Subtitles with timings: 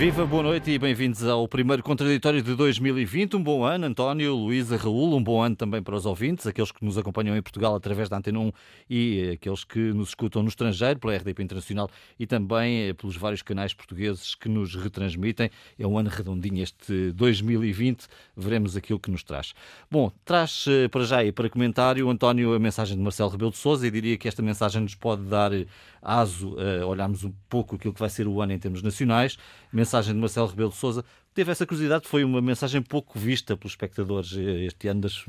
[0.00, 3.36] Viva, boa noite e bem-vindos ao primeiro contraditório de 2020.
[3.36, 5.14] Um bom ano, António, Luísa, Raul.
[5.14, 8.16] Um bom ano também para os ouvintes, aqueles que nos acompanham em Portugal através da
[8.16, 8.52] Antena 1
[8.88, 13.42] e aqueles que nos escutam no estrangeiro, pela RDP Internacional e também eh, pelos vários
[13.42, 15.50] canais portugueses que nos retransmitem.
[15.78, 18.06] É um ano redondinho este 2020.
[18.34, 19.52] Veremos aquilo que nos traz.
[19.90, 23.58] Bom, traz eh, para já e para comentário, António, a mensagem de Marcelo Rebelo de
[23.58, 25.66] Sousa e diria que esta mensagem nos pode dar eh,
[26.02, 29.36] aso a olharmos um pouco aquilo que vai ser o ano em termos nacionais
[29.72, 31.04] mensagem de Marcelo Rebelo de Sousa.
[31.32, 35.24] Teve essa curiosidade, foi uma mensagem pouco vista pelos espectadores eh, este ano, das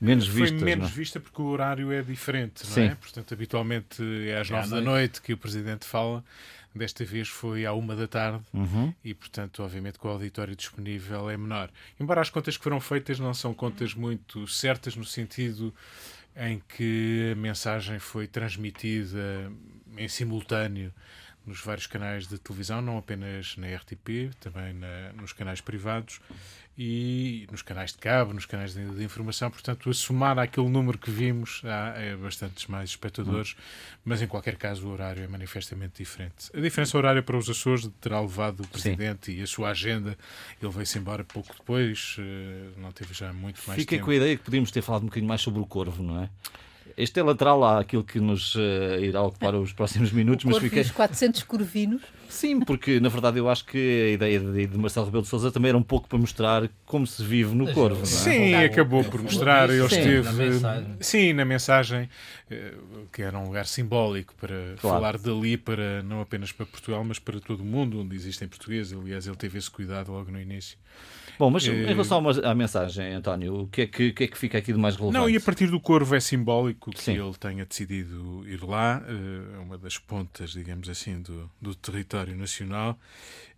[0.00, 0.60] menos foi vistas.
[0.60, 0.90] Foi menos não?
[0.90, 0.96] É?
[0.96, 2.82] vista porque o horário é diferente, não Sim.
[2.82, 2.94] é?
[2.94, 6.24] Portanto, habitualmente é às nove da noite que o Presidente fala.
[6.74, 8.94] Desta vez foi à uma da tarde uhum.
[9.04, 11.68] e, portanto, obviamente que o auditório disponível é menor.
[12.00, 15.74] Embora as contas que foram feitas não são contas muito certas no sentido
[16.34, 19.52] em que a mensagem foi transmitida
[19.96, 20.92] em simultâneo
[21.46, 26.20] nos vários canais de televisão, não apenas na RTP, também na, nos canais privados
[26.78, 29.50] e nos canais de cabo, nos canais de, de, informação.
[29.50, 33.56] Portanto, a somar aquele número que vimos, há é bastantes mais espectadores,
[34.04, 36.50] mas em qualquer caso o horário é manifestamente diferente.
[36.54, 39.38] A diferença horária para os Açores terá levado o Presidente Sim.
[39.38, 40.16] e a sua agenda.
[40.62, 42.16] Ele veio-se embora pouco depois,
[42.76, 44.06] não teve já muito mais Fiquei tempo.
[44.06, 46.30] com a ideia que podíamos ter falado um bocadinho mais sobre o Corvo, não é?
[46.96, 50.44] Este é lateral àquilo que nos uh, irá ocupar os próximos minutos.
[50.44, 50.82] O mas fiquei...
[50.82, 52.02] os 400 corvinos.
[52.28, 55.50] Sim, porque na verdade eu acho que a ideia de, de Marcelo Rebelo de Sousa
[55.50, 57.96] também era um pouco para mostrar como se vive no Corvo.
[57.96, 58.06] Não é?
[58.06, 59.68] Sim, acabou por mostrar.
[59.68, 60.22] Ele esteve.
[60.22, 60.96] Na mensagem.
[61.00, 62.08] Sim, na mensagem,
[63.12, 64.96] que era um lugar simbólico para claro.
[64.96, 68.92] falar dali, para, não apenas para Portugal, mas para todo o mundo onde existem portugueses.
[68.92, 70.78] Aliás, ele teve esse cuidado logo no início.
[71.38, 74.38] Bom, mas em relação à mensagem, António, o que, é que, o que, é que
[74.38, 75.18] fica aqui de mais relevante?
[75.18, 77.12] Não, e a partir do Corvo é simbólico que Sim.
[77.12, 79.02] ele tenha decidido ir lá,
[79.54, 82.98] é uma das pontas, digamos assim, do, do território nacional.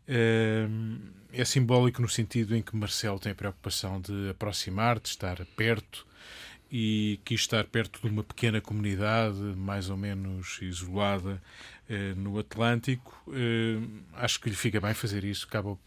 [0.06, 6.06] É simbólico no sentido em que Marcelo tem a preocupação de aproximar, de estar perto
[6.70, 11.42] e quis estar perto de uma pequena comunidade mais ou menos isolada
[12.16, 13.24] no Atlântico.
[14.14, 15.78] Acho que lhe fica bem fazer isso, acaba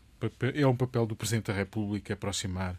[0.54, 2.76] é um papel do Presidente da República aproximar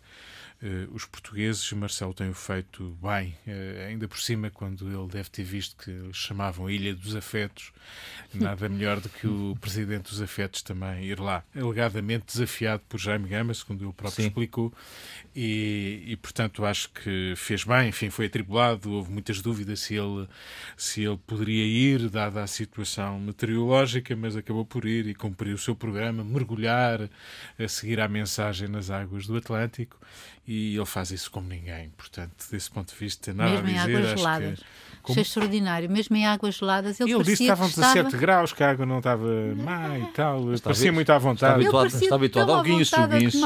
[0.93, 1.73] os portugueses.
[1.73, 6.13] Marcelo tem o feito bem, uh, ainda por cima, quando ele deve ter visto que
[6.13, 7.73] chamavam Ilha dos Afetos,
[8.35, 13.29] nada melhor do que o Presidente dos Afetos também ir lá, alegadamente desafiado por Jaime
[13.29, 14.29] Gama, segundo ele próprio Sim.
[14.29, 14.73] explicou,
[15.35, 20.29] e, e, portanto acho que fez bem, enfim, foi atribulado, houve muitas dúvidas se ele,
[20.77, 25.59] se ele poderia ir, dada a situação meteorológica, mas acabou por ir e cumprir o
[25.59, 27.09] seu programa, mergulhar,
[27.59, 29.99] a seguir a mensagem nas águas do Atlântico,
[30.51, 33.91] e ele faz isso como ninguém, portanto, desse ponto de vista, nada Mesmo a dizer.
[33.91, 34.61] em águas geladas.
[35.03, 35.13] como...
[35.13, 36.99] Isso é extraordinário, mesmo em águas geladas.
[36.99, 37.95] Ele, ele disse que estavam estava...
[37.95, 40.51] 17 graus, que a água não estava má e tal.
[40.55, 41.65] Está parecia muito à vontade.
[41.65, 43.39] Está habituado, está habituado ao guincho, o guincho.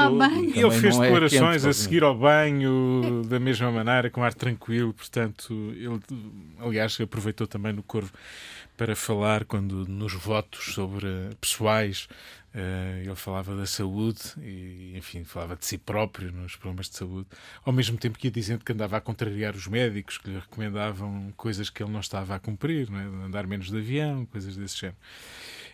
[0.55, 4.33] E ele fez é declarações quente, a seguir ao banho da mesma maneira, com ar
[4.33, 4.93] tranquilo.
[4.93, 6.01] Portanto, ele,
[6.61, 8.13] aliás, aproveitou também no Corvo
[8.77, 11.09] para falar quando nos votos sobre
[11.41, 16.97] pessoais Uh, ele falava da saúde e, enfim, falava de si próprio nos problemas de
[16.97, 17.27] saúde,
[17.65, 21.33] ao mesmo tempo que ia dizendo que andava a contrariar os médicos que lhe recomendavam
[21.37, 23.25] coisas que ele não estava a cumprir, é?
[23.25, 24.99] andar menos de avião, coisas desse género.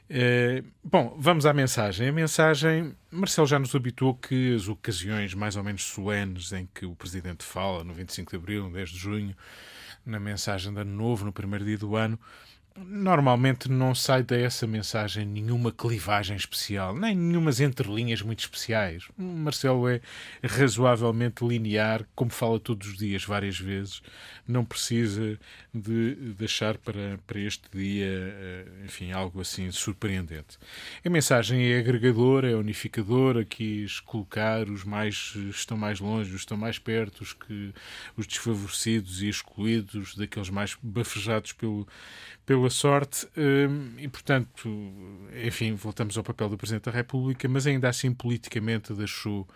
[0.09, 2.09] Uh, bom, vamos à mensagem.
[2.09, 6.87] A mensagem, Marcelo já nos habituou que as ocasiões mais ou menos solenes em que
[6.87, 9.37] o Presidente fala, no 25 de Abril, no 10 de Junho,
[10.07, 12.19] na mensagem de Ano Novo, no primeiro dia do ano,
[12.87, 19.09] normalmente não sai dessa mensagem nenhuma clivagem especial, nem nenhumas entrelinhas muito especiais.
[19.17, 20.01] Marcelo é
[20.45, 24.03] razoavelmente linear, como fala todos os dias, várias vezes.
[24.47, 25.39] Não precisa
[25.75, 30.59] de deixar para, para este dia, enfim, algo assim surpreendente.
[31.05, 36.57] A mensagem é agregadora, é unificadora, quis colocar os mais estão mais longe, os estão
[36.57, 37.73] mais perto, os que
[38.17, 41.87] os desfavorecidos e excluídos, daqueles mais bafejados pelo
[42.49, 43.29] pela sorte
[43.99, 44.71] e, portanto,
[45.45, 49.47] enfim, voltamos ao papel do Presidente da República, mas ainda assim politicamente deixou,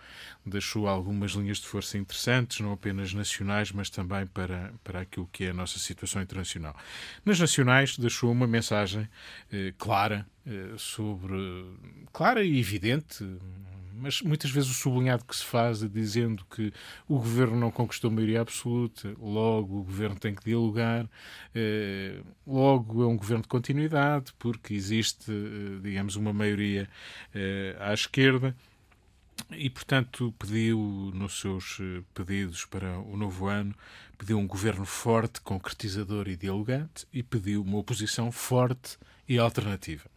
[0.45, 5.45] deixou algumas linhas de força interessantes, não apenas nacionais, mas também para, para aquilo que
[5.45, 6.75] é a nossa situação internacional.
[7.25, 9.09] Nas nacionais deixou uma mensagem
[9.51, 11.35] eh, clara eh, sobre,
[12.11, 13.25] clara e evidente,
[13.95, 16.73] mas muitas vezes o sublinhado que se faz é dizendo que
[17.07, 21.09] o governo não conquistou maioria absoluta, logo o governo tem que dialogar,
[21.53, 26.89] eh, logo é um governo de continuidade, porque existe, eh, digamos, uma maioria
[27.33, 28.55] eh, à esquerda.
[29.51, 30.77] E, portanto, pediu
[31.13, 31.79] nos seus
[32.13, 33.73] pedidos para o novo ano,
[34.17, 38.97] pediu um governo forte, concretizador e dialogante, e pediu uma oposição forte
[39.27, 40.09] e alternativa.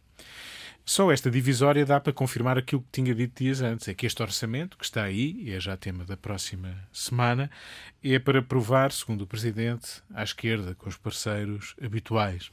[0.89, 4.23] Só esta divisória dá para confirmar aquilo que tinha dito dias antes: é que este
[4.23, 7.51] orçamento, que está aí, e é já tema da próxima semana,
[8.01, 12.49] é para provar, segundo o Presidente, à esquerda, com os parceiros habituais.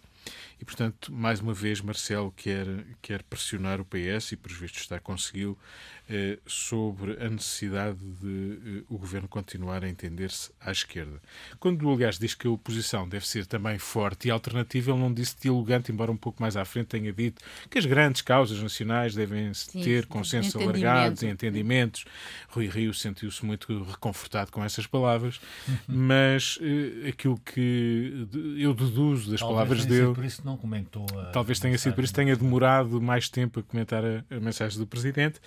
[0.65, 2.67] E, portanto, mais uma vez, Marcelo quer,
[3.03, 5.59] quer pressionar o PS e, por vistos, está conseguiu
[6.07, 11.19] eh, sobre a necessidade de eh, o governo continuar a entender-se à esquerda.
[11.59, 15.35] Quando, aliás, diz que a oposição deve ser também forte e alternativa, ele não disse
[15.41, 19.55] dialogante, embora um pouco mais à frente tenha dito que as grandes causas nacionais devem
[19.55, 22.05] Sim, ter consensos alargados e entendimentos.
[22.49, 25.41] Rui Rio sentiu-se muito reconfortado com essas palavras,
[25.89, 28.29] mas eh, aquilo que
[28.59, 30.13] eu deduzo das Talvez palavras dele.
[30.55, 31.05] Não comentou.
[31.33, 34.79] Talvez tenha sido por isso que tenha demorado mais tempo a comentar a, a mensagem
[34.79, 35.41] do Presidente.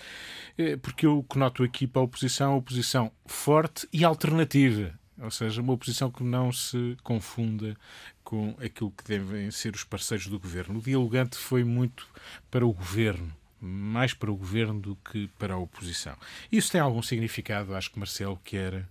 [0.57, 4.94] Eh, porque eu que noto aqui para a oposição, a oposição forte e alternativa.
[5.19, 7.75] Ou seja, uma oposição que não se confunda
[8.21, 10.77] com aquilo que devem ser os parceiros do governo.
[10.77, 12.06] O dialogante foi muito
[12.51, 16.15] para o governo, mais para o governo do que para a oposição.
[16.51, 18.86] Isso tem algum significado, acho que Marcelo quer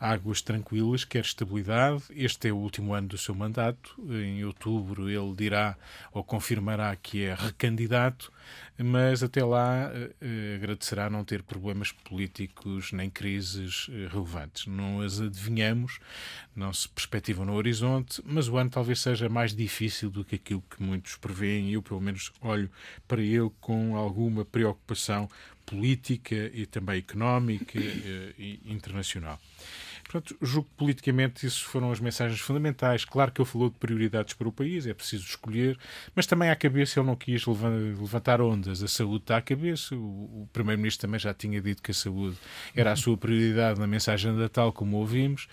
[0.00, 2.02] águas tranquilas, quer estabilidade.
[2.10, 3.94] Este é o último ano do seu mandato.
[4.08, 5.76] Em outubro ele dirá
[6.12, 8.32] ou confirmará que é recandidato,
[8.78, 9.90] mas até lá
[10.20, 14.66] eh, agradecerá não ter problemas políticos nem crises eh, relevantes.
[14.66, 15.98] Não as adivinhamos,
[16.54, 20.62] não se perspectivam no horizonte, mas o ano talvez seja mais difícil do que aquilo
[20.70, 21.72] que muitos preveem.
[21.72, 22.70] Eu, pelo menos, olho
[23.06, 25.28] para ele com alguma preocupação
[25.66, 29.38] política e também económica eh, e internacional.
[30.08, 33.04] Portanto, julgo que politicamente isso foram as mensagens fundamentais.
[33.04, 35.78] Claro que ele falou de prioridades para o país, é preciso escolher,
[36.14, 38.82] mas também à cabeça ele não quis levantar ondas.
[38.82, 39.94] A saúde está à cabeça.
[39.94, 42.38] O, Primeiro-Ministro também já tinha dito que a saúde
[42.74, 45.46] era a sua prioridade na mensagem de Natal, como ouvimos,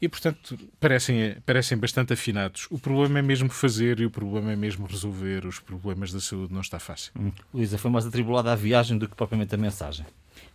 [0.00, 2.66] e portanto parecem, parecem bastante afinados.
[2.70, 6.54] O problema é mesmo fazer e o problema é mesmo resolver os problemas da saúde.
[6.54, 7.12] Não está fácil.
[7.18, 7.30] Hum.
[7.52, 10.06] Luísa, foi mais atribulada a viagem do que propriamente a mensagem.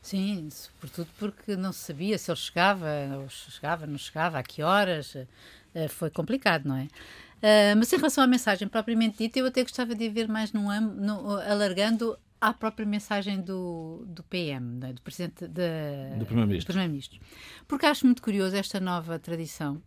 [0.04, 2.88] Sim, sobretudo porque não se sabia se ele chegava,
[3.20, 5.16] ou chegava, não chegava, a que horas.
[5.74, 6.84] Eh, foi complicado, não é?
[6.84, 10.70] Uh, mas em relação à mensagem propriamente dita, eu até gostava de ver mais num
[10.80, 14.94] no, alargando à própria mensagem do, do PM, é?
[14.94, 16.74] do Presidente de, do Primeiro-Ministro.
[16.74, 17.04] Primeiro
[17.68, 19.82] Porque acho muito curioso esta nova tradição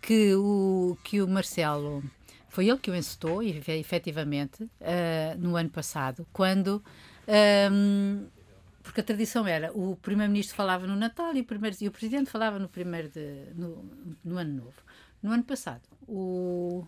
[0.00, 2.02] que o, que o Marcelo
[2.48, 6.82] foi ele que o encetou, efetivamente, uh, no ano passado, quando
[7.72, 8.26] um,
[8.90, 12.28] porque a tradição era o primeiro-ministro falava no Natal e o, primeiro, e o presidente
[12.28, 13.88] falava no primeiro de, no,
[14.24, 14.82] no ano novo.
[15.22, 16.84] No ano passado, o,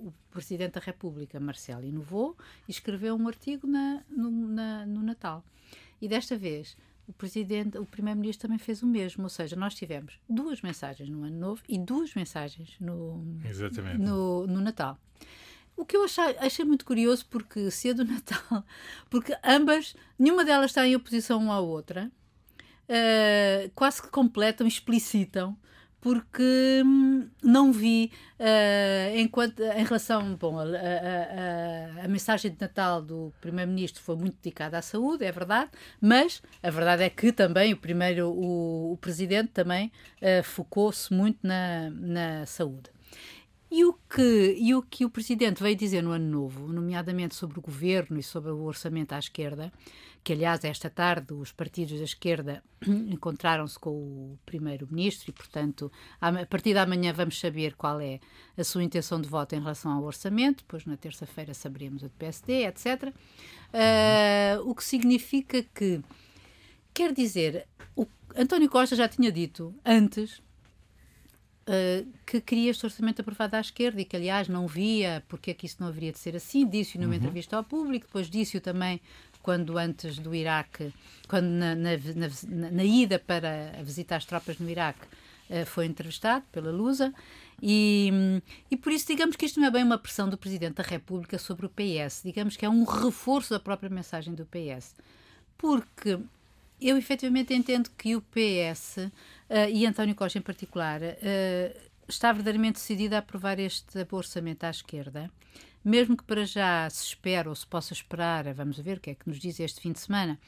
[0.00, 2.34] o presidente da República, Marcelo, inovou
[2.66, 5.44] e escreveu um artigo na, no, na, no Natal.
[6.00, 6.74] E desta vez
[7.06, 11.22] o presidente, o primeiro-ministro também fez o mesmo, ou seja, nós tivemos duas mensagens no
[11.22, 13.22] ano novo e duas mensagens no,
[13.98, 14.98] no, no Natal.
[15.76, 18.64] O que eu achei, achei, muito curioso, porque se é do Natal,
[19.10, 22.10] porque ambas, nenhuma delas está em oposição uma à outra,
[22.88, 25.56] uh, quase que completam, explicitam,
[26.02, 32.60] porque hum, não vi, uh, enquanto, em relação, bom, a, a, a, a mensagem de
[32.60, 37.32] Natal do Primeiro-Ministro foi muito dedicada à saúde, é verdade, mas a verdade é que
[37.32, 42.91] também o primeiro, o, o Presidente também uh, focou-se muito na, na saúde.
[43.74, 47.58] E o, que, e o que o Presidente veio dizer no Ano Novo, nomeadamente sobre
[47.58, 49.72] o governo e sobre o orçamento à esquerda,
[50.22, 56.44] que aliás esta tarde os partidos da esquerda encontraram-se com o Primeiro-Ministro e, portanto, a
[56.44, 58.20] partir da manhã vamos saber qual é
[58.58, 62.12] a sua intenção de voto em relação ao orçamento, depois na terça-feira saberemos a do
[62.18, 63.04] PSD, etc.
[63.72, 66.02] Uh, o que significa que,
[66.92, 70.42] quer dizer, o António Costa já tinha dito antes
[71.62, 75.54] Uh, que queria este orçamento aprovado à esquerda e que, aliás, não via porque é
[75.54, 76.66] que isso não haveria de ser assim.
[76.66, 77.18] Disse-o numa uhum.
[77.18, 79.00] entrevista ao público, depois disse-o também
[79.42, 80.92] quando antes do Iraque,
[81.28, 81.90] quando na, na,
[82.48, 85.06] na, na ida para visitar as tropas no Iraque,
[85.50, 87.14] uh, foi entrevistado pela Lusa.
[87.62, 88.10] E,
[88.68, 91.38] e por isso, digamos que isto não é bem uma pressão do Presidente da República
[91.38, 94.96] sobre o PS, digamos que é um reforço da própria mensagem do PS.
[95.56, 96.18] Porque
[96.80, 99.08] eu efetivamente entendo que o PS
[99.70, 105.30] e António Costa em particular uh, está verdadeiramente decidido a aprovar este orçamento à esquerda,
[105.84, 109.14] mesmo que para já se espere ou se possa esperar, vamos ver o que é
[109.14, 110.38] que nos diz este fim de semana,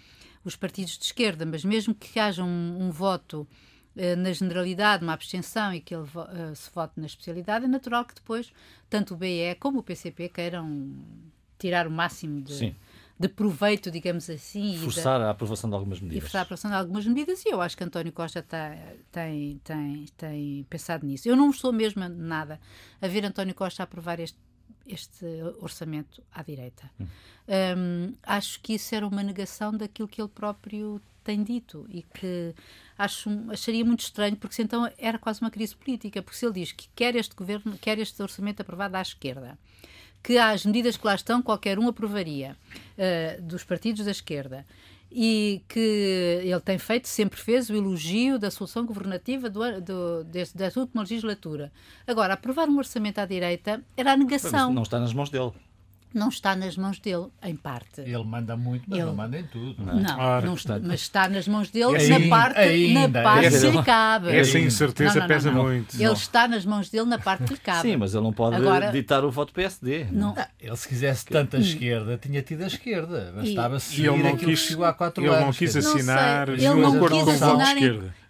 [0.44, 3.46] os partidos de esquerda, mas mesmo que haja um, um voto
[4.18, 6.06] na generalidade, uma abstenção e que ele
[6.56, 8.52] se vote na especialidade, é natural que depois
[8.90, 10.92] tanto o BE como o PCP queiram
[11.58, 12.54] tirar o máximo de.
[12.54, 12.74] Sim
[13.18, 14.78] de proveito, digamos assim.
[14.78, 16.18] Forçar a aprovação de algumas medidas.
[16.18, 18.76] E forçar a aprovação de algumas medidas, e eu acho que António Costa tá,
[19.12, 21.28] tem, tem, tem pensado nisso.
[21.28, 22.60] Eu não estou mesmo nada
[23.00, 24.38] a ver António Costa aprovar este
[24.86, 25.24] este
[25.60, 26.90] orçamento à direita.
[26.98, 32.54] Um, acho que isso era uma negação daquilo que ele próprio tem dito e que
[32.98, 36.72] acho, acharia muito estranho, porque então era quase uma crise política, porque se ele diz
[36.72, 39.58] que quer este governo, quer este orçamento aprovado à esquerda,
[40.24, 42.56] que as medidas que lá estão qualquer um aprovaria
[42.96, 44.66] uh, dos partidos da esquerda
[45.12, 50.24] e que ele tem feito, sempre fez, o elogio da solução governativa do, do,
[50.76, 51.70] última legislatura.
[52.04, 54.66] Agora, aprovar um orçamento à direita era a negação.
[54.66, 55.52] Mas não está nas mãos dele
[56.14, 58.00] não está nas mãos dele, em parte.
[58.00, 59.08] Ele manda muito, mas ele...
[59.08, 59.84] não manda em tudo.
[59.84, 60.02] Não, é?
[60.02, 63.50] não, Ora, não está, mas está nas mãos dele ainda, na parte, ainda, na parte
[63.50, 64.36] que lhe cabe.
[64.36, 66.00] Essa incerteza não, não, pesa muito.
[66.00, 67.82] Ele está nas mãos dele na parte que lhe cabe.
[67.82, 70.06] Sim, mas ele não pode Agora, ditar o voto PSD.
[70.10, 70.34] Não.
[70.36, 73.32] Ah, ele, se quisesse tanta esquerda, tinha tido a esquerda.
[73.36, 75.40] Bastava seguir ele não quis, chegou há quatro ele anos.
[75.40, 77.76] Ele não quis assinar ele não quis assinar,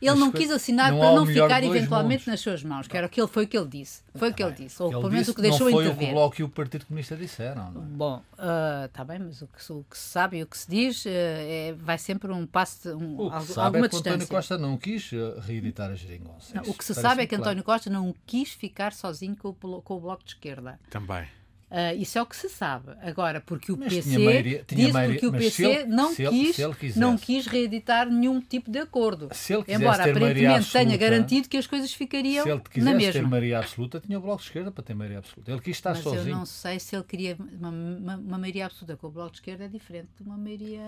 [0.09, 3.45] ele não quis assinar para não ficar eventualmente nas suas mãos, que era aquilo, foi
[3.45, 4.03] o que ele disse.
[4.15, 5.89] Foi o que ele disse, ou pelo menos o que deixou entrever.
[5.89, 7.73] Não foi o que o Bloco e o Partido Comunista disseram.
[7.73, 10.71] Bom, Está uh, bem, mas o que, o que, se sabe e o que se
[10.71, 13.95] diz uh, é, vai sempre um passo, um, o que algo, sabe alguma é que
[13.95, 14.17] distância.
[14.17, 16.63] António Costa não quis uh, reeditar a geringonça.
[16.67, 17.51] o que se sabe é que claro.
[17.51, 20.79] António Costa não quis ficar sozinho com o, com o Bloco de Esquerda.
[20.91, 21.27] Também.
[21.75, 22.93] Uh, isso é o que se sabe.
[23.03, 26.99] Agora, porque o mas PC maioria, diz maioria, porque o PC ele, não, quis, quisesse,
[27.01, 29.29] não quis reeditar nenhum tipo de acordo.
[29.67, 33.13] Embora aparentemente tenha garantido que as coisas ficariam se ele quisesse na mesma.
[33.13, 35.51] ter maioria absoluta, tinha o Bloco de Esquerda para ter maioria absoluta.
[35.51, 36.29] Ele quis estar mas sozinho.
[36.29, 39.39] eu não sei se ele queria uma, uma, uma, maioria absoluta com o Bloco de
[39.39, 40.81] Esquerda é diferente de uma maioria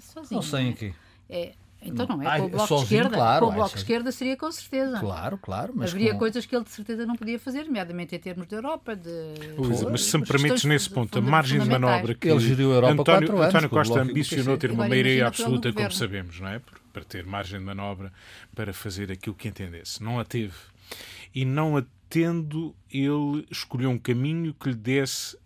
[0.00, 0.40] sozinho.
[0.40, 0.94] Não sei em que.
[1.28, 1.52] É,
[1.82, 3.16] então não é com o Bloco sozinho, de Esquerda.
[3.16, 4.98] Claro, com o Bloco de Esquerda seria com certeza.
[4.98, 5.72] Claro, claro.
[5.74, 6.18] Mas Haveria com...
[6.18, 8.96] coisas que ele de certeza não podia fazer, nomeadamente em termos de Europa.
[8.96, 9.10] De...
[9.56, 12.74] Luísa, mas se me permites nesse ponto, a margem de manobra que ele geriu a
[12.76, 16.60] Europa António, anos, António Costa ambicionou ter uma maioria absoluta, como sabemos, não é?
[16.92, 18.12] Para ter margem de manobra
[18.54, 20.02] para fazer aquilo que entendesse.
[20.02, 20.54] Não a teve.
[21.34, 25.36] E não a tendo, ele escolheu um caminho que lhe desse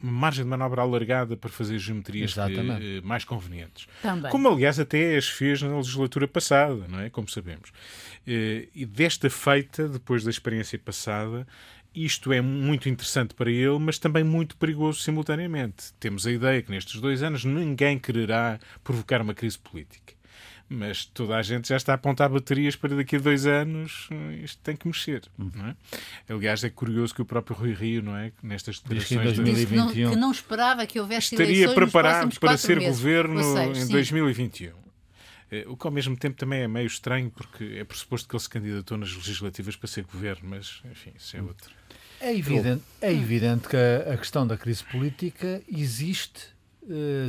[0.00, 3.86] margem de manobra alargada para fazer geometrias que, eh, mais convenientes.
[4.02, 4.30] Também.
[4.30, 7.10] Como, aliás, até as fez na legislatura passada, não é?
[7.10, 7.70] Como sabemos.
[8.26, 11.46] Eh, e desta feita, depois da experiência passada,
[11.94, 15.92] isto é muito interessante para ele, mas também muito perigoso simultaneamente.
[15.98, 20.19] Temos a ideia que nestes dois anos ninguém quererá provocar uma crise política
[20.70, 24.08] mas toda a gente já está a apontar baterias para daqui a dois anos
[24.42, 25.22] isto tem que mexer.
[25.36, 25.76] Não é?
[26.28, 28.32] Aliás, é curioso que o próprio Rui Rio, não é?
[28.40, 32.78] nestas declarações de 2021, que não, que não esperava que houvesse estaria preparado para ser
[32.78, 32.96] meses.
[32.96, 33.92] governo seja, em sim.
[33.92, 34.80] 2021.
[35.50, 38.42] Eh, o que ao mesmo tempo também é meio estranho, porque é pressuposto que ele
[38.42, 41.70] se candidatou nas legislativas para ser governo, mas enfim, isso é outro.
[42.20, 46.59] É evidente, é evidente que a, questão da crise política existe eh,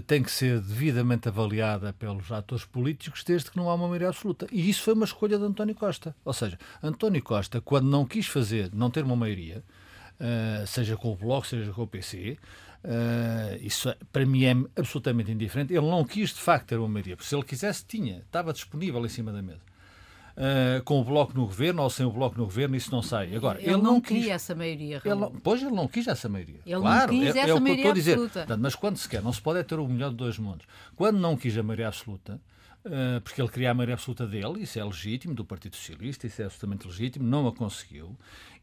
[0.08, 4.48] tem que ser devidamente avaliada pelos atores políticos desde que não há uma maioria absoluta.
[4.52, 6.16] E isso foi uma escolha de António Costa.
[6.24, 9.64] Ou seja, António Costa, quando não quis fazer, não ter uma maioria,
[10.20, 12.38] uh, seja com o Bloco, seja com o PC,
[12.84, 15.74] eh, isso para mim é absolutamente indiferente.
[15.74, 19.06] Ele não quis de facto ter uma maioria, porque se ele quisesse, tinha, estava disponível
[19.06, 19.62] em cima da mesa.
[20.32, 23.36] Uh, com o Bloco no governo ou sem o Bloco no governo, isso não sai.
[23.36, 25.02] Agora, ele, ele não, não queria essa maioria.
[25.04, 26.60] Ele não, pois ele não quis essa maioria.
[26.66, 28.12] Ele claro, não quis é, essa é o que eu estou a dizer.
[28.14, 28.58] absoluta.
[28.58, 30.66] mas quando se quer, não se pode é ter o melhor de dois mundos.
[30.96, 32.40] Quando não quis a maioria absoluta,
[32.86, 36.42] uh, porque ele queria a maioria absoluta dele, isso é legítimo, do Partido Socialista, isso
[36.42, 38.18] é absolutamente legítimo, não a conseguiu.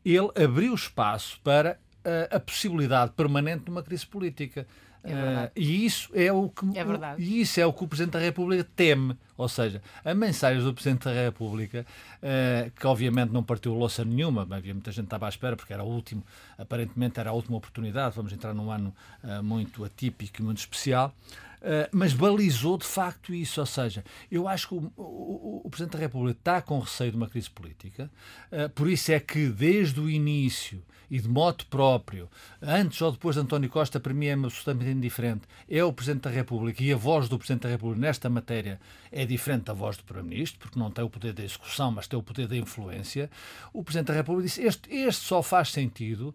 [0.04, 4.66] Ele abriu espaço para uh, a possibilidade permanente de uma crise política.
[5.04, 6.84] É e isso é o que é
[7.18, 10.74] e isso é o que o Presidente da República teme, ou seja, a mensagem do
[10.74, 11.86] Presidente da República,
[12.22, 15.72] uh, que obviamente não partiu louça nenhuma, havia muita gente que estava à espera porque
[15.72, 16.24] era o último,
[16.58, 21.14] aparentemente era a última oportunidade, vamos entrar num ano uh, muito atípico e muito especial.
[21.60, 23.60] Uh, mas balizou de facto isso.
[23.60, 27.16] Ou seja, eu acho que o, o, o, Presidente da República está com receio de
[27.16, 28.10] uma crise política,
[28.52, 32.28] uh, por isso é que desde o início e de modo próprio,
[32.60, 35.42] antes ou depois de António Costa, para mim é absolutamente indiferente.
[35.68, 38.78] É o Presidente da República e a voz do Presidente da República nesta matéria
[39.10, 42.18] é diferente da voz do Primeiro-Ministro, porque não tem o poder da execução, mas tem
[42.18, 43.30] o poder da influência.
[43.72, 46.34] O Presidente da República disse: este, este só faz sentido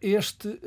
[0.00, 0.60] este, uh,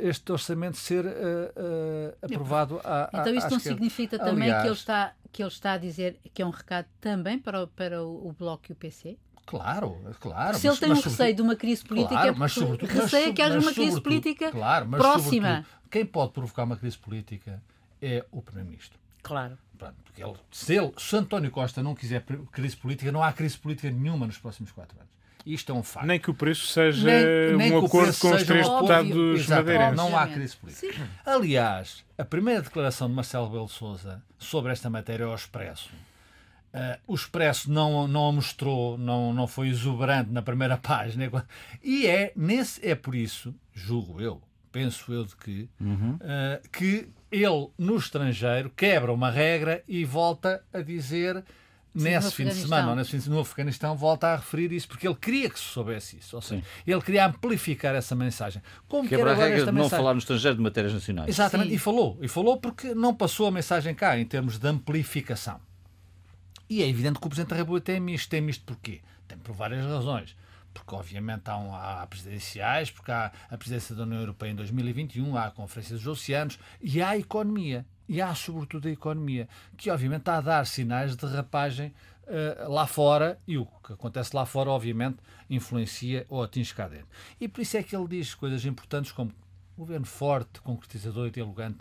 [0.00, 3.60] este orçamento ser uh, aprovado à, Então isto à não esquerda.
[3.60, 6.86] significa também Aliás, que ele, está, que ele está a dizer que é um recado
[7.00, 9.18] também para o, para o Bloco e o PC?
[9.46, 10.58] Claro, claro.
[10.58, 13.34] Se ele tem um receio de uma crise política, claro, é mas sobretudo, receia mas,
[13.34, 15.66] que haja mas uma crise política claro, mas próxima.
[15.90, 17.62] Quem pode provocar uma crise política
[18.00, 18.98] é o Primeiro-Ministro.
[19.22, 19.56] Claro.
[20.04, 23.90] Porque ele, se, ele, se António Costa não quiser crise política, não há crise política
[23.90, 25.17] nenhuma nos próximos quatro anos.
[25.54, 26.06] Isto é um facto.
[26.06, 29.96] Nem que o preço seja nem, nem um acordo com os três deputados madeirenses.
[29.96, 30.92] Não há crise política.
[30.92, 31.08] Sim.
[31.24, 35.90] Aliás, a primeira declaração de Marcelo Belo Souza sobre esta matéria ao Expresso
[36.68, 41.24] Uh, o Expresso não, não a mostrou, não, não foi exuberante na primeira página.
[41.82, 46.16] E é, nesse, é por isso, julgo eu, penso eu de que, uhum.
[46.16, 51.42] uh, que ele, no estrangeiro, quebra uma regra e volta a dizer
[51.94, 54.88] nesse fim de semana, ou nesse fim de semana, no Afeganistão, volta a referir isso,
[54.88, 56.36] porque ele queria que se soubesse isso.
[56.36, 56.66] Ou seja, Sim.
[56.86, 58.62] ele queria amplificar essa mensagem.
[58.88, 61.28] Como Quebra a regra de não falar no estrangeiro de matérias nacionais.
[61.28, 61.76] Exatamente, Sim.
[61.76, 62.18] e falou.
[62.20, 65.60] E falou porque não passou a mensagem cá, em termos de amplificação.
[66.70, 68.28] E é evidente que o Presidente da República tem misto.
[68.28, 69.00] Tem misto porquê?
[69.26, 70.36] Tem por várias razões
[70.72, 75.36] porque obviamente há, um, há presidenciais, porque há a presidência da União Europeia em 2021,
[75.36, 77.84] há a Conferência dos Oceanos e há a economia.
[78.08, 79.46] E há sobretudo a economia,
[79.76, 81.92] que obviamente está a dar sinais de rapagem
[82.24, 85.18] uh, lá fora e o que acontece lá fora, obviamente,
[85.50, 87.08] influencia ou atinge cá dentro.
[87.38, 89.30] E por isso é que ele diz coisas importantes como
[89.76, 91.78] governo forte, concretizador e dialogante.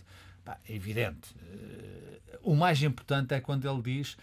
[0.65, 1.33] É evidente.
[1.35, 2.07] Uh,
[2.43, 4.17] o mais importante é quando ele diz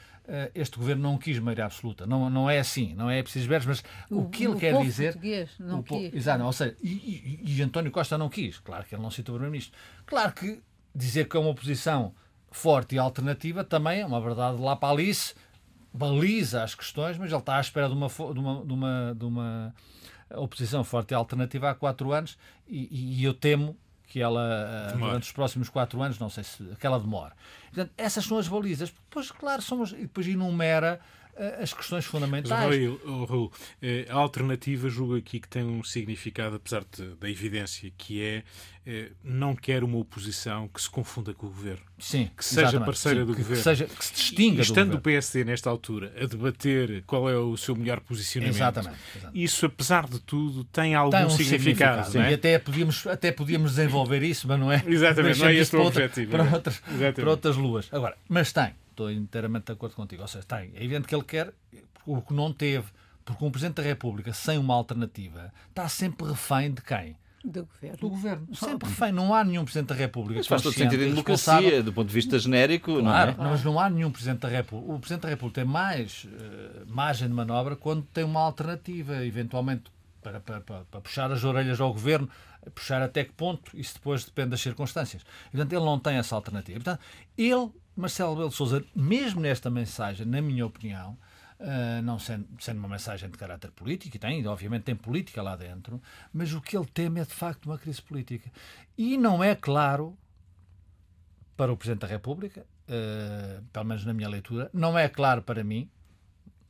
[0.54, 2.06] este governo não quis maioria absoluta.
[2.06, 4.80] Não, não é assim, não é preciso ver, mas o, o que ele o quer
[4.82, 5.16] dizer.
[5.58, 6.14] Não o quis.
[6.14, 8.58] Exato, ou seja, e, e, e, António Costa não quis.
[8.58, 9.78] Claro que ele não citou o Primeiro-Ministro.
[10.06, 10.60] Claro que
[10.94, 12.14] dizer que é uma oposição
[12.50, 15.34] forte e alternativa também é uma verdade lá para Alice,
[15.92, 19.24] baliza as questões, mas ele está à espera de uma, de uma, de uma, de
[19.24, 19.74] uma
[20.36, 23.76] oposição forte e alternativa há quatro anos e, e eu temo
[24.14, 25.06] que ela, demora.
[25.10, 27.32] durante os próximos quatro anos, não sei se que ela demora.
[27.64, 28.90] Portanto, essas são as balizas.
[28.90, 31.00] Depois, claro, somos, e depois enumera
[31.60, 32.48] as questões fundamentais.
[32.48, 37.28] Mas, Raul, Raul, eh, a alternativa julgo aqui que tem um significado, apesar de, da
[37.28, 38.42] evidência, que é
[38.86, 41.82] eh, não quer uma oposição que se confunda com o governo.
[41.98, 43.56] Sim, que seja parceira sim, do que, governo.
[43.56, 44.58] Que, seja, que se distinga.
[44.58, 48.96] E, estando o PSD nesta altura a debater qual é o seu melhor posicionamento, exatamente,
[49.16, 49.42] exatamente.
[49.42, 52.04] isso, apesar de tudo, tem algum tem um significado.
[52.04, 52.30] significado é?
[52.30, 54.82] E até podíamos, até podíamos desenvolver isso, mas não é.
[54.86, 56.30] Exatamente, não é esse o objetivo.
[56.30, 56.82] Para, outras,
[57.14, 57.88] para outras luas.
[57.90, 60.22] Agora, mas tem estou inteiramente de acordo contigo.
[60.22, 60.70] Ou seja, tem.
[60.74, 61.52] É evidente que ele quer
[62.06, 62.86] o que não teve,
[63.24, 67.16] porque um Presidente da República sem uma alternativa está sempre refém de quem?
[67.44, 67.98] Do governo.
[67.98, 68.48] Do governo.
[68.54, 69.12] Sempre refém.
[69.12, 70.38] Não há nenhum Presidente da República.
[70.40, 73.50] Mas faz todo sentido em democracia, do ponto de vista genérico, claro, não é?
[73.50, 74.92] Mas não há nenhum Presidente da República.
[74.92, 79.92] O Presidente da República tem mais uh, margem de manobra quando tem uma alternativa, eventualmente
[80.22, 82.30] para, para, para, para, puxar as orelhas ao governo,
[82.74, 85.24] puxar até que ponto, isso depois depende das circunstâncias.
[85.50, 86.78] Portanto, ele não tem essa alternativa.
[86.78, 87.00] Portanto,
[87.36, 91.16] ele Marcelo Belo Souza, mesmo nesta mensagem, na minha opinião,
[91.56, 95.54] Uh, não sendo, sendo, uma mensagem de caráter político, e tem, obviamente tem política lá
[95.54, 98.50] dentro, mas o que ele teme é de facto uma crise política.
[98.98, 100.18] E não é claro
[101.56, 105.62] para o Presidente da República, uh, pelo menos na minha leitura, não é claro para
[105.62, 105.88] mim,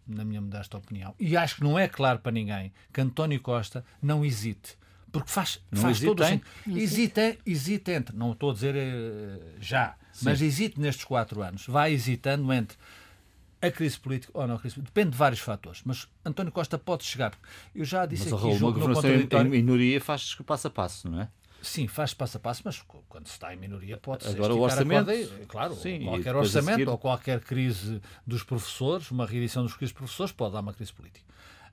[0.06, 3.84] na minha modesta opinião, e acho que não é claro para ninguém que António Costa
[4.02, 4.76] não hesite
[5.14, 6.44] porque faz, faz todo o sentido.
[6.76, 10.24] Hesita, hesita entre, não estou a dizer uh, já, Sim.
[10.24, 12.76] mas hesite nestes quatro anos, vai hesitando entre
[13.62, 14.92] a crise política ou não a crise política.
[14.92, 17.32] Depende de vários fatores, mas António Costa pode chegar.
[17.72, 18.52] Eu já disse mas, aqui...
[18.54, 19.10] Mas uma governação
[19.46, 21.28] em minoria faz passo a passo, não é?
[21.62, 24.30] Sim, faz passo a passo, mas quando se está em minoria pode ser.
[24.30, 25.12] Agora o orçamento.
[25.46, 26.88] claro, Sim, qualquer orçamento seguir...
[26.90, 30.92] ou qualquer crise dos professores, uma reedição dos crises dos professores, pode dar uma crise
[30.92, 31.24] política.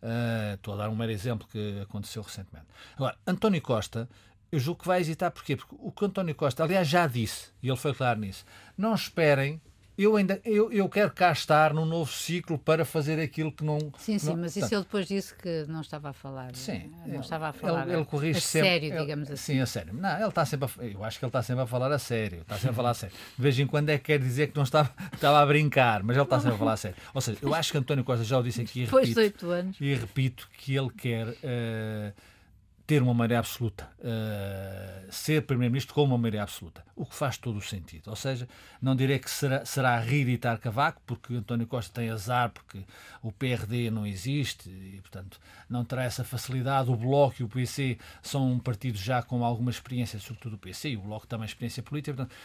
[0.01, 2.65] Uh, estou a dar um mero exemplo que aconteceu recentemente.
[2.95, 4.09] Agora, António Costa,
[4.51, 5.55] eu julgo que vai hesitar, porquê?
[5.55, 8.43] Porque o que António Costa, aliás, já disse, e ele foi claro nisso,
[8.77, 9.61] não esperem
[9.97, 13.77] eu ainda eu, eu quero cá estar num novo ciclo para fazer aquilo que não.
[13.97, 16.55] Sim, sim, não, mas isso ele depois disse que não estava a falar.
[16.55, 17.87] Sim, não ele, estava a falar.
[17.87, 18.69] Ele, ele corrige a sempre.
[18.69, 19.53] sério, digamos ele, assim.
[19.53, 19.93] Sim, a sério.
[19.93, 22.41] Não, ele está sempre a, eu acho que ele está sempre a falar a sério.
[22.41, 23.15] Está sempre a falar a sério.
[23.37, 26.15] De vez em quando é que quer dizer que não estava, estava a brincar, mas
[26.15, 26.97] ele está sempre a falar a sério.
[27.13, 29.25] Ou seja, eu acho que António Costa já o disse aqui e Depois repito, de
[29.25, 29.77] oito anos.
[29.79, 31.27] E repito que ele quer.
[31.27, 32.13] Uh,
[32.91, 37.55] ter uma maioria absoluta, uh, ser Primeiro-Ministro com uma maioria absoluta, o que faz todo
[37.55, 38.09] o sentido.
[38.09, 38.49] Ou seja,
[38.81, 42.83] não direi que será, será reeditar Cavaco, porque António Costa tem azar, porque
[43.23, 46.91] o PRD não existe e, portanto, não terá essa facilidade.
[46.91, 50.89] O Bloco e o PC são um partido já com alguma experiência, sobretudo o PC,
[50.89, 52.13] e o Bloco também experiência política.
[52.13, 52.35] Portanto,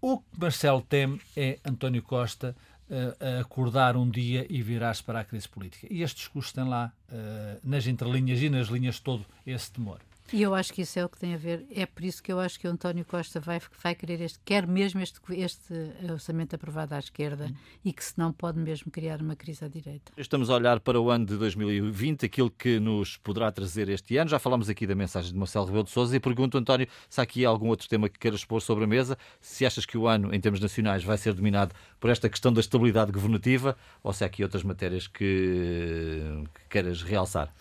[0.00, 2.56] o que Marcelo teme é António Costa
[2.92, 5.86] uh, acordar um dia e virar-se para a crise política.
[5.90, 10.00] E este discurso tem lá, uh, nas entrelinhas e nas linhas todo, esse temor.
[10.32, 12.32] E eu acho que isso é o que tem a ver, é por isso que
[12.32, 15.74] eu acho que o António Costa vai, vai querer este, quer mesmo este, este
[16.10, 17.52] orçamento aprovado à esquerda
[17.84, 20.10] e que senão pode mesmo criar uma crise à direita.
[20.16, 24.30] Estamos a olhar para o ano de 2020, aquilo que nos poderá trazer este ano.
[24.30, 27.24] Já falamos aqui da mensagem de Marcelo Rebelo de Sousa e pergunto, António, se há
[27.24, 30.34] aqui algum outro tema que queiras pôr sobre a mesa, se achas que o ano,
[30.34, 34.28] em termos nacionais, vai ser dominado por esta questão da estabilidade governativa ou se há
[34.28, 36.22] aqui outras matérias que,
[36.54, 37.52] que queiras realçar?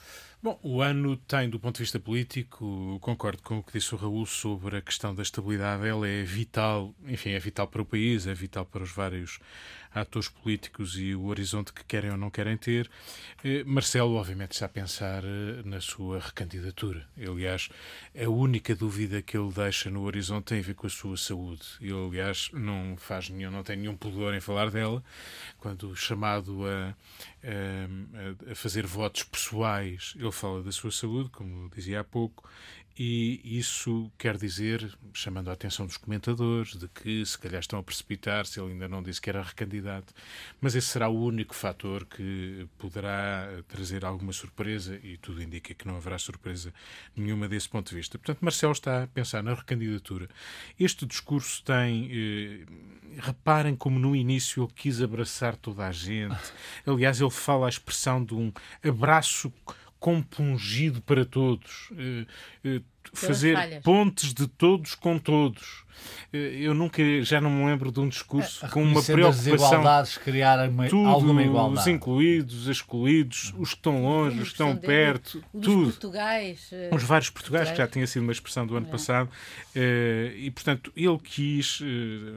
[0.44, 3.98] Bom, o ano tem, do ponto de vista político, concordo com o que disse o
[3.98, 5.88] Raul sobre a questão da estabilidade.
[5.88, 9.40] Ela é vital, enfim, é vital para o país, é vital para os vários
[9.94, 12.90] atores políticos e o horizonte que querem ou não querem ter.
[13.44, 17.06] Eh, Marcelo, obviamente, está a pensar eh, na sua recandidatura.
[17.18, 17.70] Aliás,
[18.16, 21.64] a única dúvida que ele deixa no horizonte tem a ver com a sua saúde.
[21.82, 25.04] Ele, aliás, não faz nenhum, não tem nenhum pudor em falar dela.
[25.58, 26.96] Quando chamado a,
[27.44, 32.50] a, a fazer votos pessoais, ele fala da sua saúde, como dizia há pouco,
[32.98, 37.84] e isso quer dizer, chamando a atenção dos comentadores, de que se calhar estão a
[37.84, 40.14] precipitar-se, ele ainda não disse que era recandidato,
[40.60, 45.88] mas esse será o único fator que poderá trazer alguma surpresa e tudo indica que
[45.88, 46.74] não haverá surpresa
[47.16, 48.18] nenhuma desse ponto de vista.
[48.18, 50.30] Portanto, Marcelo está a pensar na recandidatura.
[50.80, 52.10] Este discurso tem.
[52.12, 52.66] Eh,
[53.18, 56.38] reparem como no início ele quis abraçar toda a gente.
[56.86, 58.52] Aliás, ele fala a expressão de um
[58.84, 59.52] abraço
[60.02, 62.26] compungido para todos, eh,
[62.64, 62.82] eh,
[63.14, 63.84] fazer falhas.
[63.84, 65.84] pontes de todos com todos.
[66.34, 69.88] Eh, eu nunca, já não me lembro de um discurso com uma preocupação.
[69.88, 71.82] As criar uma, tudo, alguma igualdade.
[71.82, 75.92] Os incluídos, os excluídos, os que estão longe, os que estão perto, tudo.
[75.92, 78.92] Portugais, eh, os vários portugais, que já tinha sido uma expressão do ano é.
[78.92, 79.30] passado.
[79.76, 81.82] E, portanto, ele quis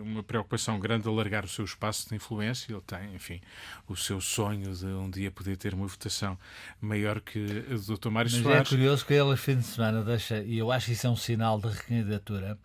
[0.03, 2.72] uma preocupação grande alargar o seu espaço de influência.
[2.72, 3.40] Ele tem, enfim,
[3.88, 6.38] o seu sonho de um dia poder ter uma votação
[6.81, 8.11] maior que a do Dr.
[8.11, 8.68] Mário Mas é Soares.
[8.68, 11.17] é curioso que ele, fim de semana, deixa, e eu acho que isso é um
[11.17, 12.57] sinal de recandidatura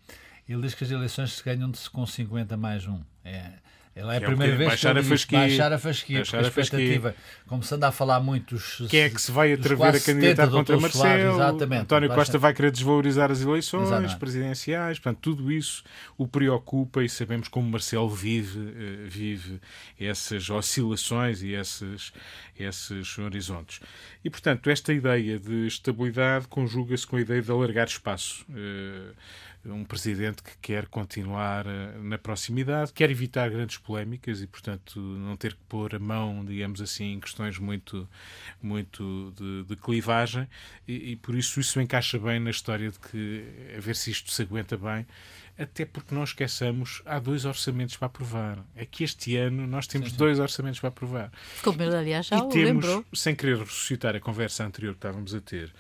[0.54, 2.99] ele diz que as eleições se ganham -se com 50 mais 1.
[3.23, 3.54] É,
[3.99, 5.39] ela é a primeira é vez baixar que a fasquia.
[5.39, 9.29] baixar a fasquia, baixar a, expectativa, começando a falar muito dos, Quem é que se
[9.29, 11.35] vai atrever a candidatar contra Marcelo?
[11.35, 12.09] Exatamente, António.
[12.09, 14.15] Costa vai querer desvalorizar as eleições Exatamente.
[14.15, 15.83] presidenciais, portanto, tudo isso
[16.17, 19.59] o preocupa e sabemos como Marcelo vive, eh, vive
[19.99, 22.13] essas oscilações e esses,
[22.57, 23.81] esses horizontes.
[24.23, 28.45] E, portanto, esta ideia de estabilidade conjuga-se com a ideia de alargar espaço.
[28.49, 29.13] Uh,
[29.65, 35.35] um presidente que quer continuar eh, na proximidade, quer evitar grandes polémicas e, portanto, não
[35.35, 38.07] ter que pôr a mão, digamos assim, em questões muito,
[38.61, 40.47] muito de, de clivagem,
[40.87, 43.43] e, e, por isso isso encaixa bem na história de que
[43.77, 45.05] a ver se isto se aguenta bem.
[45.57, 48.65] Até porque não esqueçamos, há dois orçamentos para aprovar.
[48.77, 50.17] É que este ano nós temos sim, sim.
[50.17, 51.33] dois orçamentos para aprovar.
[51.61, 53.05] Como ele, aliás, já e o temos, lembrou.
[53.13, 55.73] sem querer ressuscitar a conversa anterior que estávamos a ter,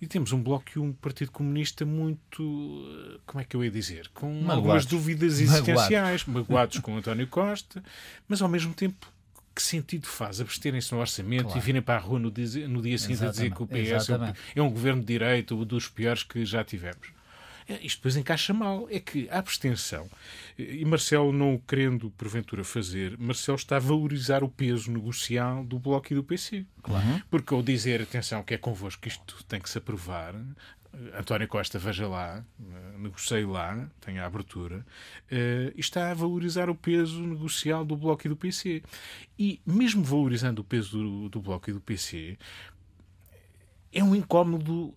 [0.00, 4.08] e temos um bloco e um Partido Comunista muito, como é que eu ia dizer,
[4.14, 4.56] com magoados.
[4.56, 7.82] algumas dúvidas existenciais, magoados, magoados com António Costa,
[8.28, 9.12] mas ao mesmo tempo
[9.54, 11.58] que sentido faz absterem-se no orçamento claro.
[11.58, 14.08] e virem para a rua no dia, no dia seguinte a dizer que o PS
[14.54, 17.17] é um governo de direita, um dos piores que já tivemos?
[17.68, 18.88] É, isto depois encaixa mal.
[18.90, 20.08] É que a abstenção,
[20.56, 25.78] e Marcelo não o querendo porventura fazer, Marcelo está a valorizar o peso negocial do
[25.78, 26.64] Bloco e do PC.
[26.82, 27.22] Claro.
[27.30, 30.34] Porque ao dizer, atenção, que é convosco que isto tem que se aprovar,
[31.16, 32.42] António Costa, veja lá,
[32.98, 34.78] negocie lá, tem a abertura,
[35.30, 38.82] uh, está a valorizar o peso negocial do Bloco e do PC.
[39.38, 42.38] E mesmo valorizando o peso do, do Bloco e do PC,
[43.92, 44.94] é um incómodo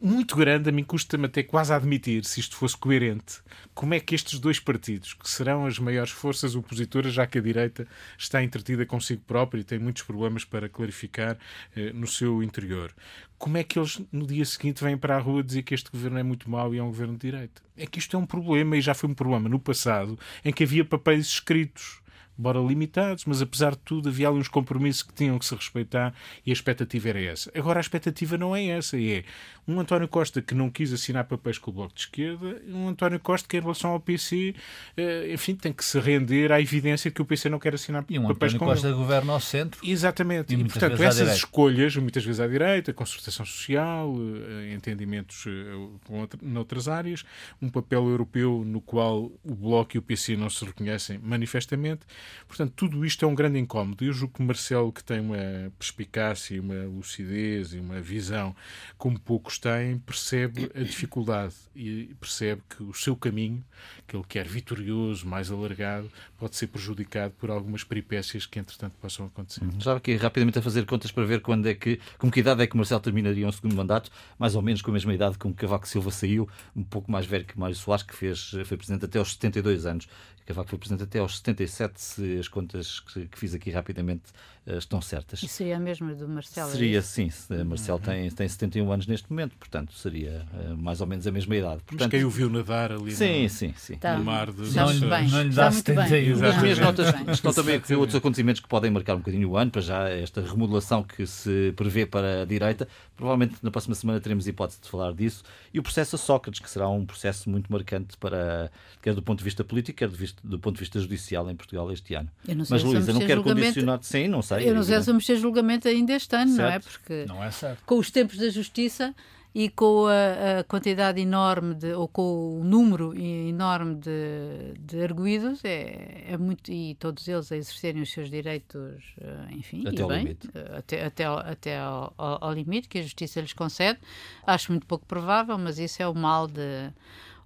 [0.00, 3.40] muito grande, a mim custa-me até quase admitir, se isto fosse coerente,
[3.74, 7.40] como é que estes dois partidos, que serão as maiores forças opositoras, já que a
[7.40, 7.86] direita
[8.18, 11.38] está entretida consigo própria e tem muitos problemas para clarificar
[11.74, 12.94] eh, no seu interior,
[13.38, 16.18] como é que eles no dia seguinte vêm para a rua dizer que este governo
[16.18, 17.62] é muito mau e é um governo de direita?
[17.76, 20.64] É que isto é um problema e já foi um problema no passado em que
[20.64, 22.00] havia papéis escritos
[22.38, 26.14] embora limitados, mas apesar de tudo havia ali uns compromissos que tinham que se respeitar
[26.44, 27.50] e a expectativa era essa.
[27.54, 29.24] Agora a expectativa não é essa, é
[29.66, 33.18] um António Costa que não quis assinar papéis com o Bloco de Esquerda, um António
[33.18, 34.54] Costa que em relação ao PC,
[34.96, 38.18] eh, enfim, tem que se render à evidência que o PC não quer assinar e
[38.18, 38.96] um papéis António com Costa ele.
[38.96, 39.80] governa ao centro.
[39.84, 40.54] Exatamente.
[40.54, 46.86] E, e portanto, essas escolhas, muitas vezes à direita, concertação social, eh, entendimentos eh, noutras
[46.86, 47.24] áreas,
[47.60, 52.02] um papel europeu no qual o Bloco e o PC não se reconhecem manifestamente,
[52.46, 54.04] Portanto, tudo isto é um grande incómodo.
[54.04, 58.54] Eu julgo que Marcelo, que tem uma perspicácia, uma lucidez e uma visão
[58.96, 63.64] como poucos têm, percebe a dificuldade e percebe que o seu caminho,
[64.06, 69.26] que ele quer vitorioso, mais alargado, pode ser prejudicado por algumas peripécias que, entretanto, possam
[69.26, 69.64] acontecer.
[69.64, 69.80] Uhum.
[69.80, 72.66] Já aqui rapidamente a fazer contas para ver quando é que, com que idade é
[72.66, 75.58] que Marcelo terminaria um segundo mandato, mais ou menos com a mesma idade com que
[75.58, 79.18] Cavaco Silva saiu, um pouco mais velho que Mário Soares, que fez, foi presidente até
[79.18, 80.08] aos 72 anos.
[80.46, 84.30] Cavaco foi presidente até aos 77, se as contas que, que fiz aqui rapidamente
[84.64, 85.42] uh, estão certas.
[85.42, 86.70] Isso seria mesmo do Marcelo?
[86.70, 87.30] Seria, é sim.
[87.66, 88.04] Marcelo uhum.
[88.04, 91.82] tem, tem 71 anos neste momento, portanto, seria uh, mais ou menos a mesma idade.
[91.82, 93.96] Portanto, Mas quem o viu nadar ali sim, no, sim, sim.
[93.96, 94.16] Tá.
[94.16, 94.70] no mar de...
[94.72, 95.28] Não, bem.
[95.28, 96.44] não lhe dá 71.
[96.44, 99.72] As minhas notas estão também a outros acontecimentos que podem marcar um bocadinho o ano,
[99.72, 102.86] para já esta remodelação que se prevê para a direita.
[103.16, 105.42] Provavelmente na próxima semana teremos hipótese de falar disso.
[105.74, 108.70] E o processo a Sócrates, que será um processo muito marcante para,
[109.02, 111.56] quer do ponto de vista político, quer do, vista, do ponto de vista judicial em
[111.56, 112.30] Portugal este ano.
[112.46, 113.98] Não Mas, Luísa, não quero condicionar...
[114.02, 114.68] Sim, não sei.
[114.68, 116.60] Eu não sei se vamos ter julgamento ainda este ano, certo.
[116.60, 116.78] não é?
[116.78, 117.82] Porque não é certo.
[117.84, 119.14] com os tempos da justiça
[119.58, 125.64] e com a, a, quantidade enorme de, ou com o número enorme de, de arguídos
[125.64, 130.08] é, é, muito e todos eles a exercerem os seus direitos eh, enfim até ao
[130.08, 133.98] bem, limite até, até, ao, até ao, ao, ao, limite que a justiça lhes concede
[134.46, 136.92] acho muito pouco provável mas isso é o mal de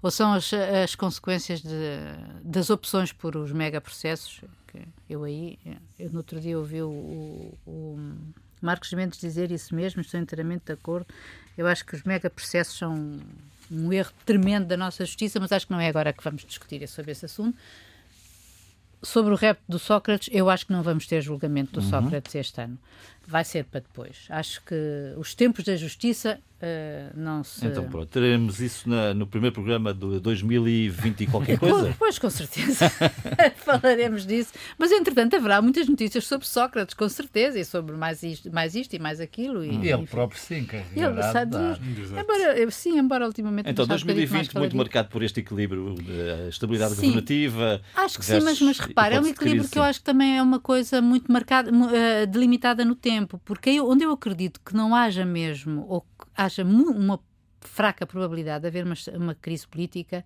[0.03, 1.69] ou são as, as consequências de,
[2.43, 5.59] das opções por os megaprocessos que eu aí
[5.99, 7.99] eu no outro dia ouvi o, o, o
[8.61, 11.07] Marcos Mendes dizer isso mesmo, estou inteiramente de acordo.
[11.57, 13.19] Eu acho que os megaprocessos são
[13.71, 16.87] um erro tremendo da nossa justiça, mas acho que não é agora que vamos discutir
[16.89, 17.57] sobre esse assunto.
[19.03, 21.89] Sobre o rap do Sócrates, eu acho que não vamos ter julgamento do uhum.
[21.89, 22.79] Sócrates este ano.
[23.27, 24.27] Vai ser para depois.
[24.29, 24.75] Acho que
[25.17, 27.67] os tempos da justiça uh, não se.
[27.67, 31.95] Então, pronto, teremos isso na, no primeiro programa de 2020 e qualquer coisa?
[31.99, 32.91] pois, com certeza.
[33.57, 34.53] Falaremos disso.
[34.79, 38.95] Mas, entretanto, haverá muitas notícias sobre Sócrates, com certeza, e sobre mais isto, mais isto
[38.95, 39.65] e mais aquilo.
[39.65, 43.69] E, e ele próprio sim, ele sabe embora, Sim, embora ultimamente.
[43.69, 47.03] Então, 2020 muito marcado por este equilíbrio, de estabilidade sim.
[47.03, 47.81] governativa.
[47.95, 50.43] Acho que sim, mas, mas repara, é um equilíbrio que eu acho que também é
[50.43, 53.10] uma coisa muito marcada, uh, delimitada no tempo,
[53.45, 57.21] porque eu, onde eu acredito que não haja mesmo, ou que haja uma
[57.61, 60.25] fraca probabilidade de haver uma, uma crise política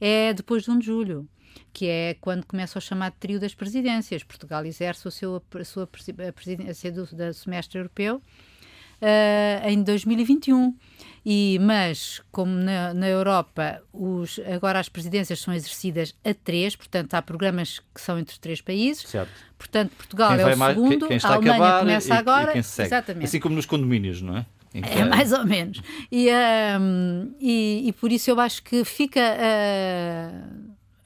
[0.00, 1.28] é depois de 1 de julho
[1.72, 4.22] que é quando começa o chamado trio das presidências.
[4.22, 10.76] Portugal exerce o seu, a sua presidência do, do semestre europeu uh, em 2021.
[11.24, 17.14] E, mas, como na, na Europa, os, agora as presidências são exercidas a três, portanto,
[17.14, 19.08] há programas que são entre os três países.
[19.08, 19.30] Certo.
[19.58, 22.56] Portanto, Portugal quem é o mais, segundo, quem, a Alemanha a começa e, agora.
[22.56, 23.24] E Exatamente.
[23.24, 24.46] Assim como nos condomínios, não é?
[24.72, 25.82] É mais ou menos.
[26.10, 26.28] E,
[26.80, 29.20] um, e, e, por isso eu acho que fica.
[29.20, 30.59] Uh,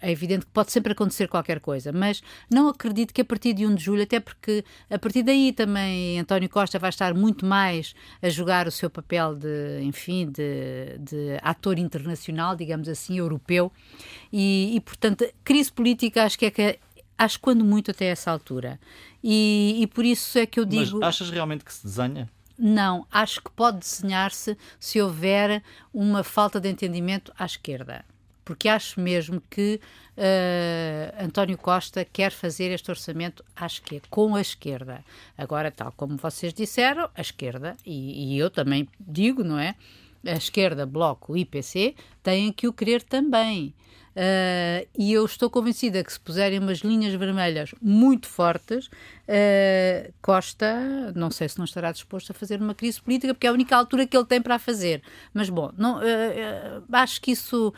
[0.05, 3.67] é evidente que pode sempre acontecer qualquer coisa, mas não acredito que a partir de
[3.67, 7.95] 1 de julho, até porque a partir daí também António Costa vai estar muito mais
[8.21, 13.73] a jogar o seu papel de, enfim, de, de ator internacional, digamos assim, europeu,
[14.31, 16.79] e, e portanto, crise política acho que é que
[17.17, 18.79] acho quando muito até essa altura.
[19.23, 20.99] E, e por isso é que eu digo.
[20.99, 22.29] Mas achas realmente que se desenha?
[22.59, 25.63] Não, acho que pode desenhar-se se houver
[25.93, 28.05] uma falta de entendimento à esquerda.
[28.45, 29.81] Porque acho mesmo que
[30.17, 35.05] uh, António Costa quer fazer este orçamento à esquerda, com a esquerda.
[35.37, 39.75] Agora, tal como vocês disseram, a esquerda, e, e eu também digo, não é?
[40.27, 43.75] A esquerda, Bloco e PC têm que o querer também.
[44.15, 51.13] Uh, e eu estou convencida que se puserem umas linhas vermelhas muito fortes, uh, Costa,
[51.17, 53.77] não sei se não estará disposto a fazer uma crise política, porque é a única
[53.77, 55.03] altura que ele tem para a fazer.
[55.33, 57.75] Mas bom, não, uh, acho que isso,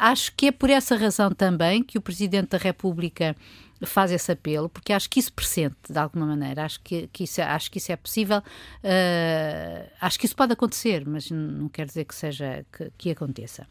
[0.00, 3.36] acho que é por essa razão também que o Presidente da República
[3.84, 7.40] faz esse apelo, porque acho que isso pressente de alguma maneira, acho que, que, isso,
[7.40, 11.86] é, acho que isso é possível, uh, acho que isso pode acontecer, mas não quer
[11.86, 13.66] dizer que seja que, que aconteça.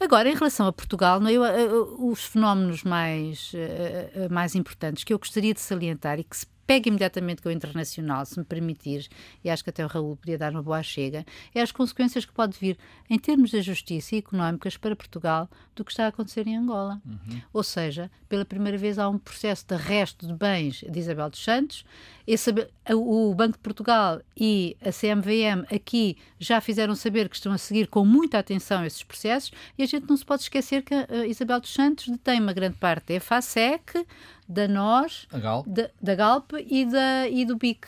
[0.00, 5.18] Agora, em relação a Portugal, eu, uh, os fenómenos mais, uh, mais importantes que eu
[5.18, 9.08] gostaria de salientar e que se pega imediatamente com o internacional, se me permitires,
[9.44, 12.32] e acho que até o Raul podia dar uma boa chega, é as consequências que
[12.32, 16.46] pode vir em termos de justiça e económicas para Portugal do que está a acontecer
[16.46, 17.00] em Angola.
[17.04, 17.42] Uhum.
[17.52, 21.42] Ou seja, pela primeira vez há um processo de arresto de bens de Isabel dos
[21.42, 21.84] Santos.
[22.26, 22.50] Esse,
[22.90, 27.88] o Banco de Portugal e a CMVM aqui já fizeram saber que estão a seguir
[27.88, 31.60] com muita atenção esses processos e a gente não se pode esquecer que a Isabel
[31.60, 34.06] dos Santos detém uma grande parte da EFASEC,
[34.52, 35.26] da NOS,
[35.66, 37.86] da, da Galp e, da, e do BIC.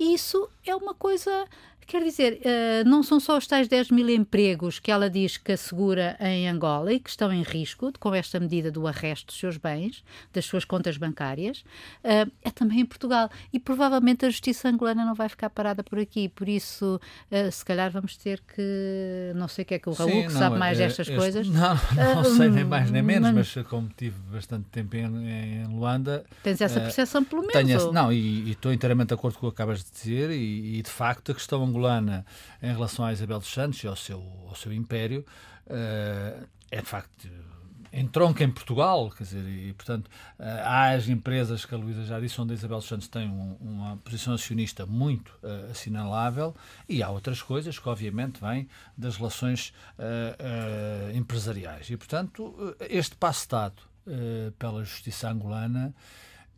[0.00, 1.46] Isso é uma coisa
[1.86, 5.52] Quer dizer, uh, não são só os tais 10 mil empregos que ela diz que
[5.52, 9.56] assegura em Angola e que estão em risco com esta medida do arresto dos seus
[9.56, 11.64] bens, das suas contas bancárias,
[12.04, 13.30] uh, é também em Portugal.
[13.52, 16.28] E provavelmente a justiça angolana não vai ficar parada por aqui.
[16.28, 19.32] Por isso, uh, se calhar vamos ter que.
[19.34, 21.48] Não sei o que é que o Raul, Sim, que não, sabe mais destas coisas.
[21.48, 21.74] Não,
[22.14, 26.24] não sei nem mais nem menos, mas, mas como tive bastante tempo em, em Luanda.
[26.42, 27.54] Tens essa percepção, pelo menos?
[27.54, 27.92] Tenho ou...
[27.92, 30.82] Não, e, e, estou inteiramente de acordo com o que acabas de dizer, e, e
[30.82, 32.26] de facto a questão angolana
[32.62, 35.24] em relação a Isabel dos Santos e ao seu, ao seu império
[35.66, 37.28] uh, é de facto
[37.94, 42.18] entronca em Portugal, quer dizer, e portanto uh, há as empresas que a Luísa já
[42.20, 46.54] disse onde a Isabel dos Santos tem um, uma posição acionista muito uh, assinalável
[46.88, 49.72] e há outras coisas que obviamente vêm das relações
[51.14, 51.90] empresariais.
[51.90, 53.82] E portanto este passo dado
[54.58, 55.94] pela justiça angolana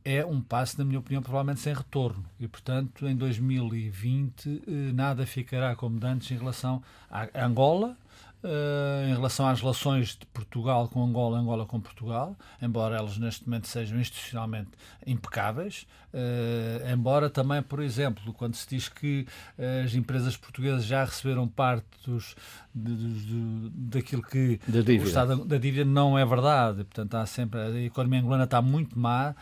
[0.05, 2.25] é um passo, na minha opinião, provavelmente sem retorno.
[2.39, 7.97] E, portanto, em 2020 eh, nada ficará como antes em relação a Angola,
[8.45, 13.47] uh, em relação às relações de Portugal com Angola, Angola com Portugal, embora elas neste
[13.47, 14.71] momento sejam institucionalmente
[15.07, 19.27] impecáveis, uh, embora também, por exemplo, quando se diz que
[19.59, 22.37] uh, as empresas portuguesas já receberam parte dos,
[22.75, 25.05] de, de, daquilo que da dívida.
[25.05, 28.99] o Estado da dívida não é verdade, portanto há sempre a economia angolana está muito
[28.99, 29.35] má,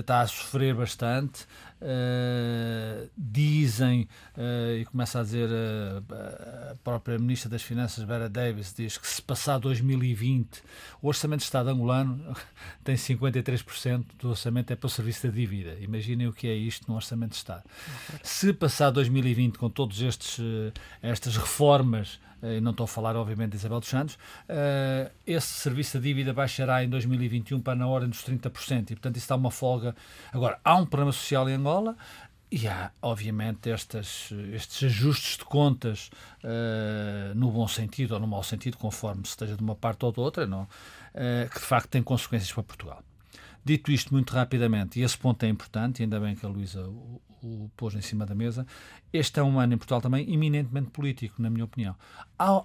[0.00, 1.46] está a sofrer bastante.
[1.80, 8.74] Uh, dizem, uh, e começa a dizer uh, a própria Ministra das Finanças, Vera Davis,
[8.76, 10.60] diz que se passar 2020,
[11.00, 12.34] o Orçamento de Estado angolano
[12.82, 15.77] tem 53% do orçamento é para o serviço da dívida.
[15.82, 17.64] Imaginem o que é isto no Orçamento de Estado.
[18.22, 23.80] Se passar 2020 com todas estas reformas e não estou a falar, obviamente, de Isabel
[23.80, 28.90] dos Santos, uh, esse serviço de dívida baixará em 2021 para na ordem dos 30%,
[28.90, 29.94] e portanto isso dá uma folga.
[30.32, 31.96] Agora, há um problema social em Angola,
[32.50, 36.10] e há, obviamente, estas, estes ajustes de contas
[36.42, 40.12] uh, no bom sentido ou no mau sentido, conforme se esteja de uma parte ou
[40.12, 40.62] de outra, não?
[40.62, 43.02] Uh, que de facto têm consequências para Portugal.
[43.64, 47.20] Dito isto muito rapidamente, e esse ponto é importante, ainda bem que a Luísa o,
[47.42, 48.66] o pôs em cima da mesa,
[49.12, 51.94] este é um ano em Portugal também eminentemente político, na minha opinião.
[52.38, 52.64] Há,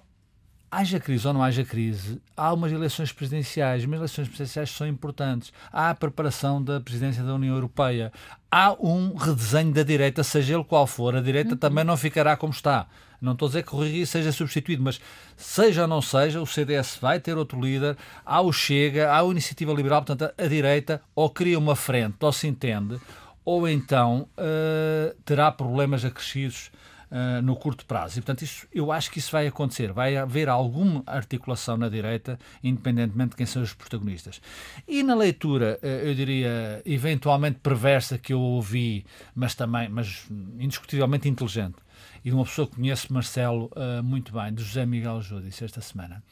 [0.70, 5.52] haja crise ou não haja crise, há umas eleições presidenciais, umas eleições presidenciais são importantes.
[5.72, 8.12] Há a preparação da presidência da União Europeia.
[8.50, 11.14] Há um redesenho da direita, seja ele qual for.
[11.14, 11.56] A direita uhum.
[11.56, 12.88] também não ficará como está.
[13.24, 15.00] Não estou a dizer que o Rui seja substituído, mas
[15.36, 17.96] seja ou não seja, o CDS vai ter outro líder.
[18.24, 22.32] Há o Chega, há a Iniciativa Liberal, portanto, a, direita ou cria uma frente, ou
[22.32, 23.00] se entende,
[23.44, 26.70] ou então uh, terá problemas acrescidos
[27.10, 28.18] uh, no curto prazo.
[28.18, 29.92] E, portanto, isso, eu acho que isso vai acontecer.
[29.92, 34.40] Vai haver alguma articulação na direita, independentemente de quem são os protagonistas.
[34.86, 40.26] E na leitura, uh, eu diria, eventualmente perversa que eu ouvi, mas também, mas
[40.58, 41.76] indiscutivelmente inteligente,
[42.24, 43.70] e de uma pessoa que conhece Marcelo
[44.02, 46.22] muito bem, de José Miguel Júdice, esta semana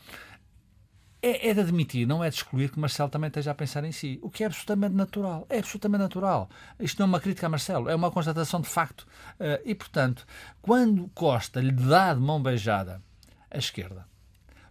[1.22, 3.92] é, é, de admitir, não é de excluir que Marcelo também esteja a pensar em
[3.92, 5.46] si, o que é absolutamente natural.
[5.48, 6.50] É absolutamente natural.
[6.80, 9.02] Isto não é uma crítica a Marcelo, é uma constatação de facto.
[9.38, 10.26] Uh, e, portanto,
[10.60, 13.00] quando Costa lhe dá de mão beijada
[13.48, 14.04] à esquerda,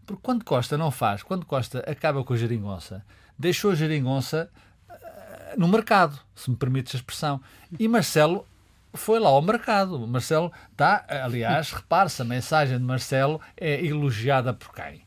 [0.05, 3.05] porque quando Costa não faz, quando Costa acaba com a geringonça,
[3.39, 4.51] deixou a geringonça
[4.89, 7.41] uh, no mercado, se me permites a expressão.
[7.79, 8.45] E Marcelo
[8.93, 10.07] foi lá ao mercado.
[10.07, 15.03] Marcelo está, aliás, repare-se, a mensagem de Marcelo é elogiada por quem?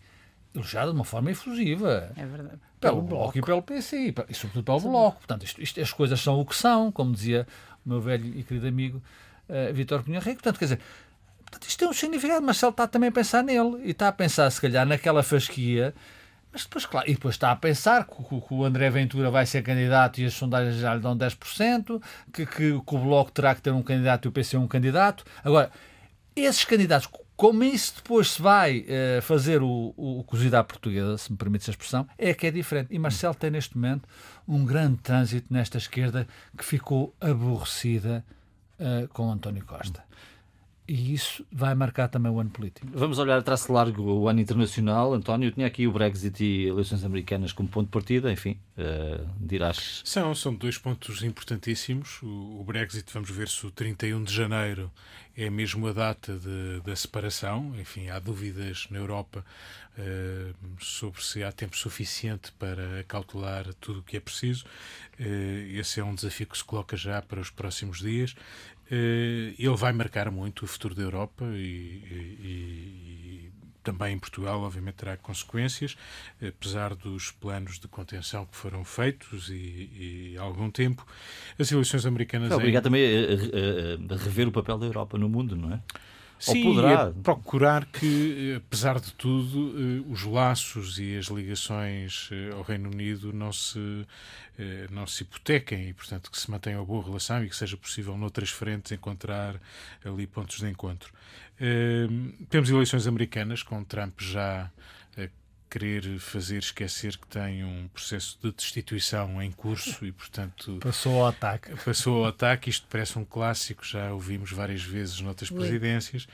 [0.54, 2.12] elogiada de uma forma efusiva.
[2.16, 2.58] É verdade.
[2.80, 4.88] Pelo, pelo Bloco e pelo PC, e, sobretudo pelo Sim.
[4.88, 5.16] Bloco.
[5.18, 7.46] Portanto, isto, isto, as coisas são o que são, como dizia
[7.84, 9.02] o meu velho e querido amigo
[9.48, 10.36] uh, Vítor Cunha Rico.
[10.36, 10.80] Portanto, quer dizer,
[11.40, 13.82] portanto, isto tem um significado, mas ele está também a pensar nele.
[13.84, 15.94] E está a pensar, se calhar, naquela fasquia.
[16.54, 19.44] Mas depois, claro, e depois está a pensar que, que, que, o André Ventura vai
[19.44, 22.00] ser candidato e as sondagens já lhe dão 10%,
[22.32, 25.24] que, que, que o Bloco terá que ter um candidato e o PC um candidato.
[25.42, 25.72] Agora,
[26.36, 31.18] esses candidatos, como isso depois se vai uh, fazer o, o, o cozido à portuguesa,
[31.18, 32.94] se me permite a expressão, é que é diferente.
[32.94, 34.08] E Marcelo tem neste momento
[34.46, 36.24] um grande trânsito nesta esquerda
[36.56, 38.24] que ficou aborrecida
[38.78, 40.04] uh, com António Costa.
[40.86, 42.86] E isso vai marcar também o ano político.
[42.92, 45.14] Vamos olhar a traço largo o ano internacional.
[45.14, 50.02] António, tinha aqui o Brexit e eleições americanas como ponto de partida, enfim, uh, dirás.
[50.04, 52.20] São, são dois pontos importantíssimos.
[52.22, 54.92] O, o, Brexit, vamos ver se o 31 de janeiro
[55.34, 57.74] é mesmo a data de, da separação.
[57.80, 59.42] Enfim, há dúvidas na Europa
[59.98, 64.66] uh, sobre se há tempo suficiente para cautelar tudo o que é preciso.
[65.18, 68.36] Uh, esse é um desafio que se coloca já para os próximos dias.
[68.90, 73.50] Eh, ele vai marcar muito o futuro da Europa e, e, e,
[73.82, 75.96] também em Portugal, obviamente, terá consequências,
[76.40, 81.06] apesar dos planos de contenção que foram feitos e, e há algum tempo.
[81.58, 82.48] As eleições americanas.
[82.48, 82.84] Vai obrigar em...
[82.84, 85.80] também a, a, a rever o papel da Europa no mundo, não é?
[86.52, 87.10] Sim, poderá...
[87.22, 93.32] procurar que, apesar de tudo, eh, os laços e as ligações eh, ao Reino Unido
[93.32, 94.06] não se,
[94.58, 97.76] eh, não se hipotequem e, portanto, que se mantenha uma boa relação e que seja
[97.76, 99.58] possível, noutras frentes, encontrar
[100.04, 101.12] ali pontos de encontro.
[102.50, 104.70] Temos eleições americanas, com Trump já
[105.74, 110.78] querer fazer esquecer que tem um processo de destituição em curso e, portanto.
[110.80, 111.74] Passou ao ataque.
[111.84, 112.70] Passou ao ataque.
[112.70, 116.28] Isto parece um clássico, já ouvimos várias vezes noutras presidências,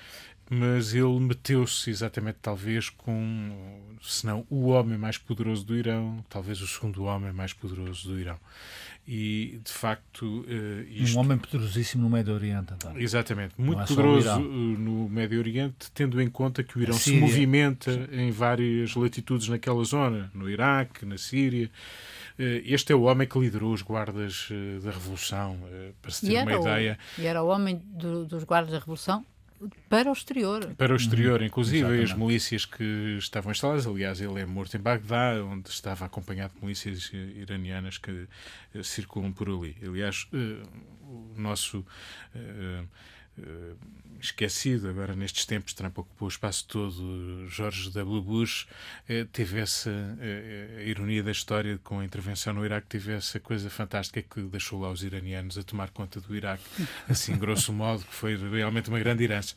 [0.50, 6.60] mas ele meteu-se exatamente, talvez, com, se não o homem mais poderoso do Irão, talvez
[6.60, 8.38] o segundo homem mais poderoso do Irão
[9.06, 11.16] e de facto uh, isto...
[11.16, 12.96] um homem poderosíssimo no Médio Oriente então.
[12.98, 13.54] exatamente.
[13.58, 17.92] Muito é poderoso eh, no Médio Oriente tendo em conta que o Irão se movimenta
[17.92, 18.06] Sim.
[18.12, 21.70] em várias latitudes naquela zona no Iraque na Síria.
[22.38, 24.48] Uh, este é o homem que liderou os guardas
[24.82, 25.58] da Revolução
[26.00, 26.98] para se ter uma o, ideia.
[27.18, 29.24] e era o homem do, dos guardas da Revolução
[29.88, 30.74] para o exterior.
[30.76, 32.12] Para o exterior, inclusive Exatamente.
[32.12, 33.86] as milícias que estavam instaladas.
[33.86, 38.26] Aliás, ele é morto em Bagdá, onde estava acompanhado de milícias eh, iranianas que
[38.74, 39.76] eh, circulam por ali.
[39.82, 40.62] Aliás, eh,
[41.02, 41.84] o nosso.
[43.38, 43.74] Eh,
[44.20, 48.20] esquecido agora nestes tempos, Trump ocupou o espaço todo, George W.
[48.20, 48.66] Bush
[49.08, 53.70] eh, teve essa eh, ironia da história com a intervenção no Iraque, teve essa coisa
[53.70, 56.62] fantástica que deixou lá os iranianos a tomar conta do Iraque,
[57.08, 59.54] assim grosso modo, que foi realmente uma grande herança.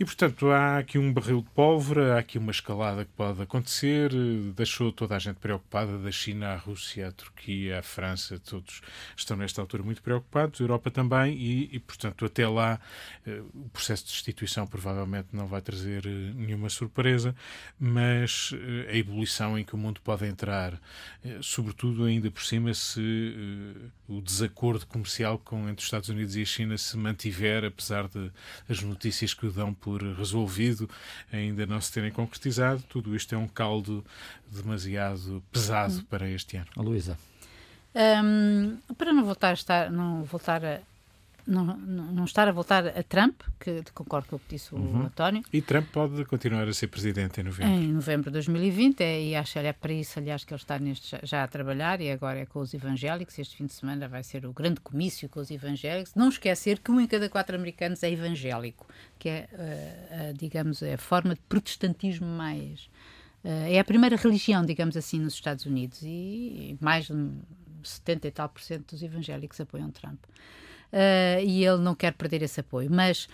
[0.00, 4.12] E portanto há aqui um barril de pólvora, há aqui uma escalada que pode acontecer,
[4.54, 8.80] deixou toda a gente preocupada, da China à Rússia, à Turquia, à França, todos
[9.16, 12.78] estão nesta altura muito preocupados, a Europa também, e, e portanto até lá
[13.26, 17.34] eh, o processo de destituição provavelmente não vai trazer eh, nenhuma surpresa,
[17.76, 20.80] mas eh, a ebulição em que o mundo pode entrar,
[21.42, 23.74] sobretudo ainda por cima se
[24.06, 28.30] o desacordo comercial com, entre os Estados Unidos e a China se mantiver, apesar de
[28.68, 30.88] as notícias que o dão por resolvido
[31.32, 34.04] ainda não se terem concretizado, tudo isto é um caldo
[34.50, 36.68] demasiado pesado para este ano.
[36.76, 37.18] A Luísa.
[37.94, 40.80] Hum, para não voltar a estar, não voltar a
[41.48, 41.64] não,
[42.12, 45.62] não, estar a voltar a Trump, que concordo com o que disse o António, E
[45.62, 47.72] Trump pode continuar a ser presidente em novembro.
[47.72, 50.78] em novembro de 2020, é, e acho que é para isso, aliás, que ele está
[50.78, 53.38] neste, já, a trabalhar, e agora é com os evangélicos.
[53.38, 56.14] Este fim de semana vai ser o grande comício com os evangélicos.
[56.14, 58.86] Não esquecer que um em cada quatro americanos é evangélico,
[59.18, 62.90] que é, eh, a, digamos, é a forma de protestantismo mais.
[63.42, 67.14] eh, é a primeira religião, digamos assim, nos Estados Unidos, e, e mais de
[67.82, 70.18] 70 e tal por cento dos evangélicos apoiam Trump.
[70.92, 72.90] Uh, e ele não quer perder esse apoio.
[72.90, 73.24] Mas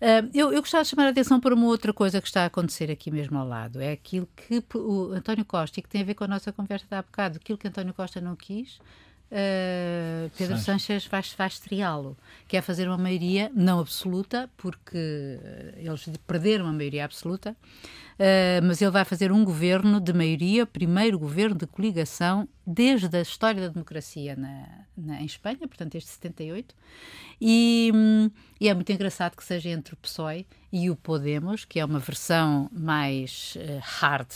[0.00, 2.46] uh, eu, eu gostava de chamar a atenção para uma outra coisa que está a
[2.46, 3.80] acontecer aqui mesmo ao lado.
[3.80, 6.86] É aquilo que o António Costa, e que tem a ver com a nossa conversa
[6.88, 8.80] de há bocado, aquilo que António Costa não quis.
[9.30, 12.16] Uh, Pedro Sanches vai, vai estreá-lo,
[12.48, 18.64] que é fazer uma maioria não absoluta, porque uh, eles perderam a maioria absoluta, uh,
[18.64, 23.60] mas ele vai fazer um governo de maioria, primeiro governo de coligação desde a história
[23.62, 24.66] da democracia na,
[24.96, 26.74] na- em Espanha, portanto, desde 78,
[27.40, 31.78] e, hum, e é muito engraçado que seja entre o PSOE e o Podemos, que
[31.78, 34.28] é uma versão mais eh, hard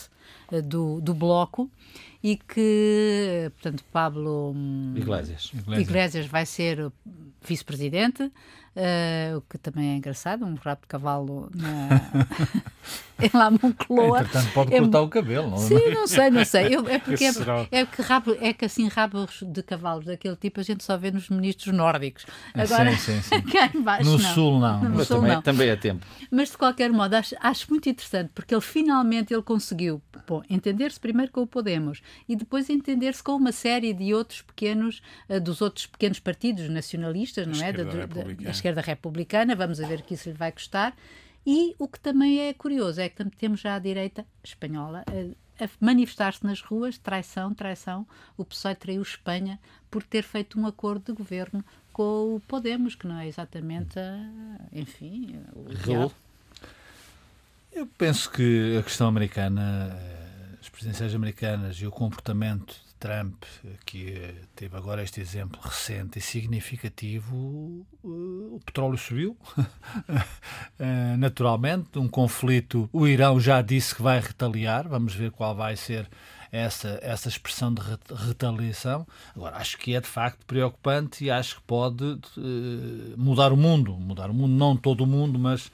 [0.64, 1.70] do, do Bloco,
[2.22, 5.52] e que, eh, portanto, Pablo hum, Iglesias.
[5.78, 6.92] Iglesias vai ser
[7.42, 8.30] vice-presidente,
[8.76, 11.88] eh, o que também é engraçado, um rabo de cavalo na...
[13.20, 14.20] em La Moncloa.
[14.20, 15.50] Entretanto, pode É cortar o cabelo.
[15.50, 15.58] Não?
[15.58, 16.74] Sim, não sei, não sei.
[16.74, 17.30] Eu- é porque é,
[17.70, 21.10] é que rabo, é que assim rabos de cavalos daquele tipo a gente só vê
[21.10, 22.24] nos ministros nórdicos.
[22.54, 23.40] Agora, sim, sim.
[23.52, 24.34] cá baixo No não.
[24.34, 24.82] sul, não.
[24.84, 25.42] No Mas sul, também, não.
[25.42, 26.06] também é tempo.
[26.30, 30.00] Mas de qualquer modo, acho, acho muito interessante porque ele finalmente ele conseguiu
[30.48, 35.40] entender-se primeiro com o Podemos e depois entender-se com uma série de outros pequenos, eh,
[35.40, 37.72] dos outros pequenos partidos nacionalistas, não é?
[37.72, 38.42] da, republicana.
[38.42, 39.56] da esquerda republicana.
[39.56, 40.94] Vamos a ver que isso lhe vai custar.
[41.46, 45.68] E o que também é curioso é que temos já a direita espanhola a, a
[45.80, 48.06] manifestar-se nas ruas, traição, traição.
[48.36, 49.58] O PSOE traiu Espanha
[49.90, 54.26] por ter feito um acordo de governo com o Podemos, que não é exatamente, a,
[54.72, 56.12] enfim, o ideal.
[57.72, 60.19] Eu penso que a questão americana, eh,
[60.60, 65.58] as presidenciais americanas e o comportamento de Trump, eh, que eh, teve agora este exemplo
[65.62, 69.36] recente e significativo, eh, o petróleo subiu,
[71.18, 76.06] naturalmente, um conflito, o Irão já disse que vai retaliar, vamos ver qual vai ser
[76.52, 79.06] essa, essa expressão de re- retaliação.
[79.34, 82.18] Agora, acho que é de facto preocupante e acho que pode
[83.16, 85.70] mudar o mundo, mudar o mundo, não todo o mundo, mas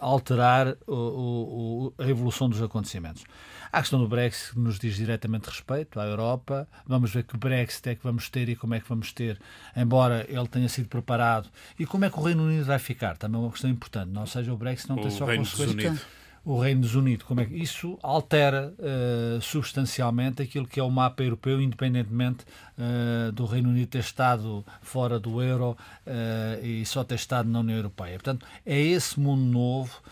[0.00, 3.24] alterar o- o- a evolução dos acontecimentos.
[3.72, 6.68] A questão do Brexit que nos diz diretamente respeito à Europa.
[6.86, 9.38] Vamos ver que Brexit é que vamos ter e como é que vamos ter,
[9.76, 11.48] embora ele tenha sido preparado.
[11.78, 13.16] E como é que o Reino Unido vai ficar?
[13.16, 14.10] Também é uma questão importante.
[14.10, 16.00] Não seja o Brexit não tem O é só Reino consequências.
[16.44, 20.90] O Reino dos Unidos, como é que isso altera eh, substancialmente aquilo que é o
[20.90, 22.44] mapa europeu, independentemente
[22.78, 27.60] eh, do Reino Unido ter estado fora do euro eh, e só ter estado na
[27.60, 28.14] União Europeia.
[28.14, 30.02] Portanto, é esse mundo novo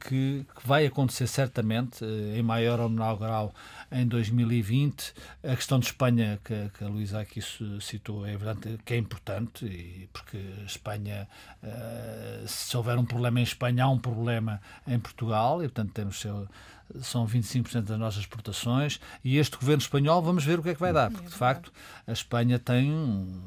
[0.00, 3.52] que, que vai acontecer certamente, em maior ou menor grau,
[3.90, 5.12] em 2020.
[5.42, 7.40] A questão de Espanha, que, que a Luísa aqui
[7.80, 11.28] citou, é verdade que é importante, e porque Espanha,
[11.62, 16.20] eh, se houver um problema em Espanha, há um problema em Portugal, e portanto temos
[16.20, 16.48] seu,
[17.00, 20.80] são 25% das nossas exportações, e este governo espanhol, vamos ver o que é que
[20.80, 21.72] vai dar, porque de facto
[22.06, 23.40] a Espanha tem um-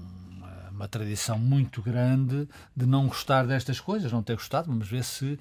[0.72, 4.66] uma, tradição muito grande de não gostar destas coisas, não ter gostado.
[4.68, 5.38] Vamos ver se uh,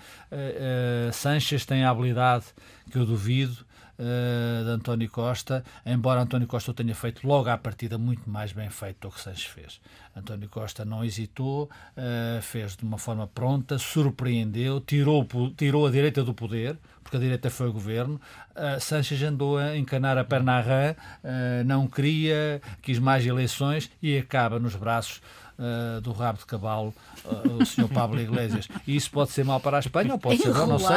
[1.08, 2.44] uh, Sanches tem a habilidade,
[2.90, 3.64] que eu duvido,
[4.00, 8.52] uh, de António Costa, embora António Costa o tenha feito logo à partida muito mais
[8.52, 9.80] bem feito do que Sanches fez.
[10.16, 11.64] António Costa não hesitou,
[11.96, 15.26] uh, fez de uma forma pronta, surpreendeu, tirou,
[15.56, 18.20] tirou a direita do poder, porque a direita foi o governo.
[18.50, 23.90] Uh, Sanches andou a encanar a perna à rã, uh, não queria, quis mais eleições
[24.02, 25.20] e acaba nos braços
[25.60, 26.94] uh, do rabo de cavalo
[27.24, 27.88] uh, o Sr.
[27.92, 28.66] Pablo Iglesias.
[28.86, 30.96] E isso pode ser mal para a Espanha ou pode ser bom, não sei.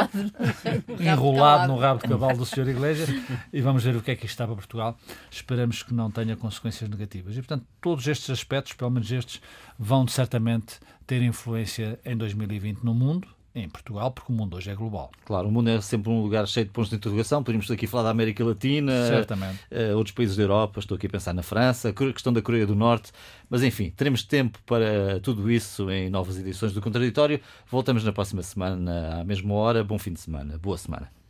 [0.98, 2.68] Enrolado no rabo de cavalo do Sr.
[2.68, 3.10] Iglesias.
[3.52, 4.96] E vamos ver o que é que isto está para Portugal.
[5.30, 7.34] Esperamos que não tenha consequências negativas.
[7.36, 9.40] E, portanto, todos estes aspectos, pelo menos estes,
[9.78, 14.74] vão certamente ter influência em 2020 no mundo em Portugal, porque o mundo hoje é
[14.74, 15.10] global.
[15.24, 17.42] Claro, o mundo é sempre um lugar cheio de pontos de interrogação.
[17.42, 18.92] Podemos aqui falar da América Latina.
[19.70, 22.66] Uh, outros países da Europa, estou aqui a pensar na França, a questão da Coreia
[22.66, 23.12] do Norte.
[23.48, 27.40] Mas enfim, teremos tempo para tudo isso em novas edições do Contraditório.
[27.70, 29.84] Voltamos na próxima semana, à mesma hora.
[29.84, 30.58] Bom fim de semana.
[30.58, 31.23] Boa semana.